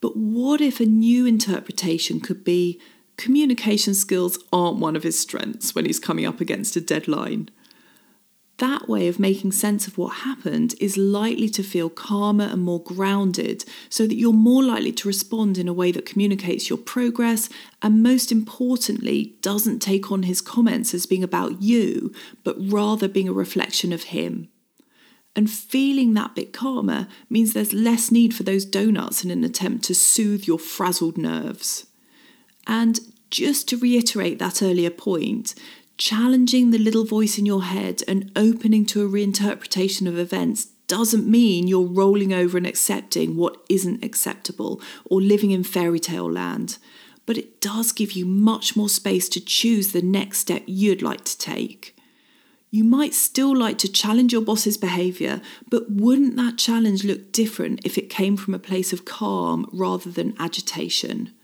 But 0.00 0.16
what 0.16 0.60
if 0.60 0.80
a 0.80 0.86
new 0.86 1.26
interpretation 1.26 2.20
could 2.20 2.44
be 2.44 2.80
communication 3.16 3.94
skills 3.94 4.38
aren't 4.52 4.78
one 4.78 4.96
of 4.96 5.02
his 5.02 5.18
strengths 5.18 5.74
when 5.74 5.84
he's 5.84 5.98
coming 5.98 6.24
up 6.24 6.40
against 6.40 6.76
a 6.76 6.80
deadline? 6.80 7.50
That 8.58 8.88
way 8.88 9.08
of 9.08 9.18
making 9.18 9.52
sense 9.52 9.86
of 9.86 9.98
what 9.98 10.18
happened 10.18 10.74
is 10.80 10.96
likely 10.96 11.48
to 11.48 11.62
feel 11.62 11.88
calmer 11.88 12.44
and 12.44 12.62
more 12.62 12.82
grounded, 12.82 13.64
so 13.88 14.06
that 14.06 14.16
you're 14.16 14.32
more 14.32 14.62
likely 14.62 14.92
to 14.92 15.08
respond 15.08 15.58
in 15.58 15.68
a 15.68 15.72
way 15.72 15.92
that 15.92 16.06
communicates 16.06 16.68
your 16.68 16.78
progress 16.78 17.48
and, 17.82 18.02
most 18.02 18.30
importantly, 18.32 19.36
doesn't 19.42 19.80
take 19.80 20.10
on 20.10 20.24
his 20.24 20.40
comments 20.40 20.92
as 20.92 21.06
being 21.06 21.22
about 21.22 21.62
you, 21.62 22.12
but 22.44 22.56
rather 22.58 23.08
being 23.08 23.28
a 23.28 23.32
reflection 23.32 23.92
of 23.92 24.04
him. 24.04 24.48
And 25.36 25.48
feeling 25.48 26.14
that 26.14 26.34
bit 26.34 26.52
calmer 26.52 27.06
means 27.30 27.52
there's 27.52 27.72
less 27.72 28.10
need 28.10 28.34
for 28.34 28.42
those 28.42 28.64
donuts 28.64 29.22
in 29.22 29.30
an 29.30 29.44
attempt 29.44 29.84
to 29.84 29.94
soothe 29.94 30.48
your 30.48 30.58
frazzled 30.58 31.16
nerves. 31.16 31.86
And 32.66 32.98
just 33.30 33.68
to 33.68 33.76
reiterate 33.76 34.40
that 34.40 34.62
earlier 34.62 34.90
point, 34.90 35.54
challenging 35.98 36.70
the 36.70 36.78
little 36.78 37.04
voice 37.04 37.38
in 37.38 37.44
your 37.44 37.64
head 37.64 38.02
and 38.08 38.30
opening 38.36 38.86
to 38.86 39.04
a 39.04 39.08
reinterpretation 39.08 40.06
of 40.06 40.18
events 40.18 40.66
doesn't 40.86 41.26
mean 41.28 41.68
you're 41.68 41.82
rolling 41.82 42.32
over 42.32 42.56
and 42.56 42.66
accepting 42.66 43.36
what 43.36 43.62
isn't 43.68 44.02
acceptable 44.02 44.80
or 45.04 45.20
living 45.20 45.50
in 45.50 45.62
fairy 45.62 46.00
tale 46.00 46.30
land, 46.30 46.78
but 47.26 47.36
it 47.36 47.60
does 47.60 47.92
give 47.92 48.12
you 48.12 48.24
much 48.24 48.74
more 48.74 48.88
space 48.88 49.28
to 49.28 49.44
choose 49.44 49.92
the 49.92 50.00
next 50.00 50.38
step 50.38 50.62
you'd 50.66 51.02
like 51.02 51.24
to 51.24 51.36
take. 51.36 51.94
You 52.70 52.84
might 52.84 53.12
still 53.12 53.56
like 53.56 53.78
to 53.78 53.92
challenge 53.92 54.32
your 54.32 54.42
boss's 54.42 54.76
behaviour, 54.76 55.40
but 55.68 55.90
wouldn't 55.90 56.36
that 56.36 56.58
challenge 56.58 57.04
look 57.04 57.32
different 57.32 57.80
if 57.84 57.98
it 57.98 58.10
came 58.10 58.36
from 58.36 58.54
a 58.54 58.58
place 58.58 58.92
of 58.92 59.04
calm 59.04 59.68
rather 59.72 60.10
than 60.10 60.36
agitation? 60.38 61.34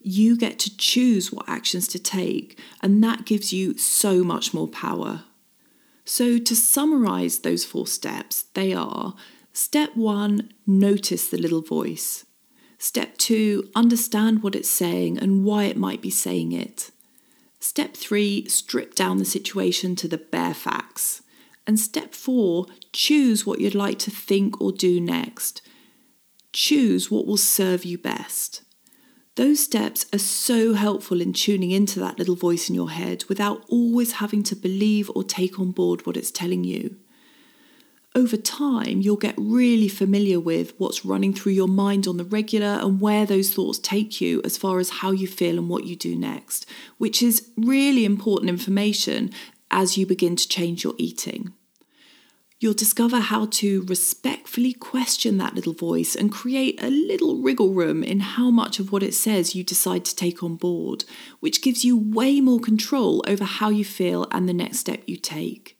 You 0.00 0.36
get 0.36 0.58
to 0.60 0.76
choose 0.76 1.32
what 1.32 1.48
actions 1.48 1.88
to 1.88 1.98
take, 1.98 2.58
and 2.82 3.02
that 3.02 3.26
gives 3.26 3.52
you 3.52 3.76
so 3.76 4.22
much 4.22 4.54
more 4.54 4.68
power. 4.68 5.24
So, 6.04 6.38
to 6.38 6.56
summarize 6.56 7.40
those 7.40 7.64
four 7.64 7.86
steps, 7.86 8.44
they 8.54 8.72
are 8.72 9.14
step 9.52 9.96
one, 9.96 10.52
notice 10.66 11.28
the 11.28 11.36
little 11.36 11.60
voice. 11.60 12.24
Step 12.78 13.18
two, 13.18 13.68
understand 13.74 14.42
what 14.42 14.54
it's 14.54 14.70
saying 14.70 15.18
and 15.18 15.44
why 15.44 15.64
it 15.64 15.76
might 15.76 16.00
be 16.00 16.10
saying 16.10 16.52
it. 16.52 16.90
Step 17.60 17.94
three, 17.96 18.48
strip 18.48 18.94
down 18.94 19.18
the 19.18 19.24
situation 19.24 19.96
to 19.96 20.06
the 20.06 20.16
bare 20.16 20.54
facts. 20.54 21.22
And 21.66 21.78
step 21.78 22.14
four, 22.14 22.66
choose 22.92 23.44
what 23.44 23.60
you'd 23.60 23.74
like 23.74 23.98
to 24.00 24.10
think 24.10 24.60
or 24.60 24.72
do 24.72 25.00
next. 25.00 25.60
Choose 26.52 27.10
what 27.10 27.26
will 27.26 27.36
serve 27.36 27.84
you 27.84 27.98
best. 27.98 28.62
Those 29.38 29.60
steps 29.60 30.04
are 30.12 30.18
so 30.18 30.74
helpful 30.74 31.20
in 31.20 31.32
tuning 31.32 31.70
into 31.70 32.00
that 32.00 32.18
little 32.18 32.34
voice 32.34 32.68
in 32.68 32.74
your 32.74 32.90
head 32.90 33.22
without 33.28 33.64
always 33.68 34.14
having 34.14 34.42
to 34.42 34.56
believe 34.56 35.08
or 35.14 35.22
take 35.22 35.60
on 35.60 35.70
board 35.70 36.04
what 36.04 36.16
it's 36.16 36.32
telling 36.32 36.64
you. 36.64 36.96
Over 38.16 38.36
time, 38.36 39.00
you'll 39.00 39.14
get 39.14 39.36
really 39.38 39.86
familiar 39.86 40.40
with 40.40 40.72
what's 40.78 41.04
running 41.04 41.32
through 41.32 41.52
your 41.52 41.68
mind 41.68 42.08
on 42.08 42.16
the 42.16 42.24
regular 42.24 42.80
and 42.82 43.00
where 43.00 43.24
those 43.24 43.54
thoughts 43.54 43.78
take 43.78 44.20
you 44.20 44.42
as 44.44 44.56
far 44.56 44.80
as 44.80 44.90
how 44.90 45.12
you 45.12 45.28
feel 45.28 45.56
and 45.56 45.68
what 45.68 45.84
you 45.84 45.94
do 45.94 46.16
next, 46.16 46.66
which 46.96 47.22
is 47.22 47.48
really 47.56 48.04
important 48.04 48.50
information 48.50 49.30
as 49.70 49.96
you 49.96 50.04
begin 50.04 50.34
to 50.34 50.48
change 50.48 50.82
your 50.82 50.94
eating. 50.98 51.54
You'll 52.60 52.74
discover 52.74 53.20
how 53.20 53.46
to 53.46 53.84
respectfully 53.84 54.72
question 54.72 55.38
that 55.38 55.54
little 55.54 55.74
voice 55.74 56.16
and 56.16 56.32
create 56.32 56.82
a 56.82 56.90
little 56.90 57.40
wriggle 57.40 57.72
room 57.72 58.02
in 58.02 58.18
how 58.18 58.50
much 58.50 58.80
of 58.80 58.90
what 58.90 59.04
it 59.04 59.14
says 59.14 59.54
you 59.54 59.62
decide 59.62 60.04
to 60.06 60.16
take 60.16 60.42
on 60.42 60.56
board, 60.56 61.04
which 61.38 61.62
gives 61.62 61.84
you 61.84 61.96
way 61.96 62.40
more 62.40 62.58
control 62.58 63.22
over 63.28 63.44
how 63.44 63.68
you 63.68 63.84
feel 63.84 64.26
and 64.32 64.48
the 64.48 64.52
next 64.52 64.78
step 64.78 65.02
you 65.06 65.16
take 65.16 65.77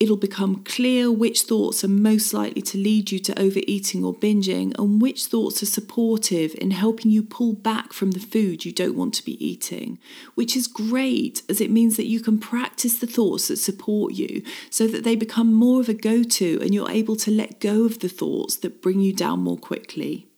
it'll 0.00 0.16
become 0.16 0.64
clear 0.64 1.12
which 1.12 1.42
thoughts 1.42 1.84
are 1.84 1.88
most 1.88 2.32
likely 2.32 2.62
to 2.62 2.78
lead 2.78 3.12
you 3.12 3.18
to 3.18 3.38
overeating 3.38 4.02
or 4.02 4.14
binging 4.14 4.72
and 4.78 5.00
which 5.00 5.26
thoughts 5.26 5.62
are 5.62 5.66
supportive 5.66 6.54
in 6.58 6.70
helping 6.70 7.10
you 7.10 7.22
pull 7.22 7.52
back 7.52 7.92
from 7.92 8.12
the 8.12 8.18
food 8.18 8.64
you 8.64 8.72
don't 8.72 8.96
want 8.96 9.12
to 9.12 9.24
be 9.24 9.44
eating, 9.44 9.98
which 10.34 10.56
is 10.56 10.66
great 10.66 11.42
as 11.50 11.60
it 11.60 11.70
means 11.70 11.98
that 11.98 12.06
you 12.06 12.18
can 12.18 12.38
practice 12.38 12.98
the 12.98 13.06
thoughts 13.06 13.48
that 13.48 13.58
support 13.58 14.14
you 14.14 14.42
so 14.70 14.86
that 14.86 15.04
they 15.04 15.14
become 15.14 15.52
more 15.52 15.80
of 15.80 15.88
a 15.90 15.94
go 15.94 16.22
to 16.22 16.58
and 16.62 16.72
you're 16.74 16.90
able 16.90 17.16
to 17.16 17.30
let 17.30 17.60
go 17.60 17.84
of 17.84 17.98
the 17.98 18.08
thoughts 18.08 18.56
that 18.56 18.80
bring 18.80 19.00
you 19.00 19.12
down 19.12 19.40
more 19.40 19.58
quickly. 19.58 20.29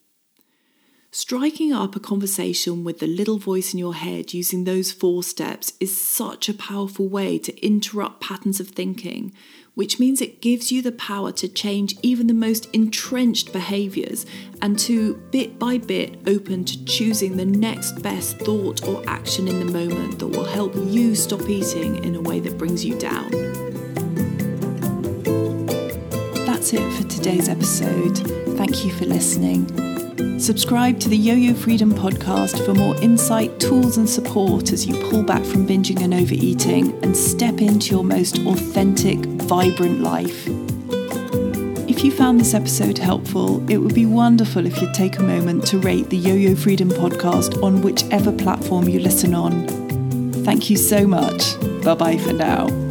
Striking 1.15 1.75
up 1.75 1.95
a 1.95 2.01
conversation 2.01 2.85
with 2.85 2.99
the 2.99 3.07
little 3.07 3.37
voice 3.37 3.75
in 3.75 3.79
your 3.79 3.95
head 3.95 4.33
using 4.33 4.65
those 4.65 4.91
four 4.91 5.23
steps 5.23 5.75
is 5.79 5.95
such 5.95 6.49
a 6.49 6.55
powerful 6.55 7.07
way 7.07 7.39
to 7.39 7.55
interrupt 7.63 8.23
patterns 8.23 8.61
of 8.61 8.69
thinking, 8.69 9.31
which 9.75 10.01
means 10.01 10.23
it 10.23 10.41
gives 10.41 10.73
you 10.73 10.81
the 10.81 10.91
power 10.91 11.31
to 11.31 11.47
change 11.47 11.97
even 12.01 12.29
the 12.29 12.33
most 12.33 12.67
entrenched 12.73 13.53
behaviours 13.53 14.25
and 14.63 14.79
to, 14.79 15.17
bit 15.31 15.59
by 15.59 15.77
bit, 15.77 16.19
open 16.27 16.65
to 16.65 16.83
choosing 16.87 17.37
the 17.37 17.45
next 17.45 18.03
best 18.03 18.39
thought 18.39 18.83
or 18.89 19.07
action 19.07 19.49
in 19.49 19.59
the 19.59 19.71
moment 19.71 20.19
that 20.19 20.29
will 20.29 20.47
help 20.47 20.75
you 20.75 21.15
stop 21.15 21.43
eating 21.43 22.03
in 22.03 22.15
a 22.15 22.23
way 22.23 22.41
that 22.41 22.57
brings 22.57 22.87
you 22.87 22.99
down. 22.99 23.31
That's 26.47 26.73
it 26.73 26.91
for 26.95 27.07
today's 27.07 27.51
episode. 27.51 28.17
Thank 28.57 28.83
you 28.83 28.91
for 28.93 29.05
listening. 29.05 30.02
Subscribe 30.39 30.99
to 31.01 31.09
the 31.09 31.17
Yo 31.17 31.35
Yo 31.35 31.55
Freedom 31.55 31.93
podcast 31.93 32.65
for 32.67 32.75
more 32.75 32.97
insight, 33.03 33.61
tools, 33.61 33.97
and 33.97 34.09
support 34.09 34.73
as 34.73 34.87
you 34.87 34.95
pull 35.09 35.23
back 35.23 35.45
from 35.45 35.67
binging 35.67 36.03
and 36.03 36.13
overeating 36.13 36.93
and 37.05 37.17
step 37.17 37.61
into 37.61 37.95
your 37.95 38.03
most 38.03 38.39
authentic, 38.41 39.19
vibrant 39.43 40.01
life. 40.01 40.49
If 41.89 42.03
you 42.03 42.11
found 42.11 42.41
this 42.41 42.55
episode 42.55 42.99
helpful, 42.99 43.69
it 43.71 43.79
would 43.79 43.95
be 43.95 44.07
wonderful 44.07 44.67
if 44.67 44.83
you'd 44.83 44.95
take 44.95 45.19
a 45.19 45.23
moment 45.23 45.67
to 45.69 45.79
rate 45.79 46.11
the 46.11 46.17
Yo 46.17 46.35
Yo 46.35 46.57
Freedom 46.57 46.89
podcast 46.89 47.63
on 47.63 47.81
whichever 47.83 48.33
platform 48.33 48.89
you 48.89 48.99
listen 48.99 49.35
on. 49.35 49.69
Thank 50.45 50.71
you 50.71 50.77
so 50.77 51.07
much. 51.07 51.61
Bye 51.85 51.95
bye 51.95 52.19
for 52.19 52.33
now. 52.33 52.82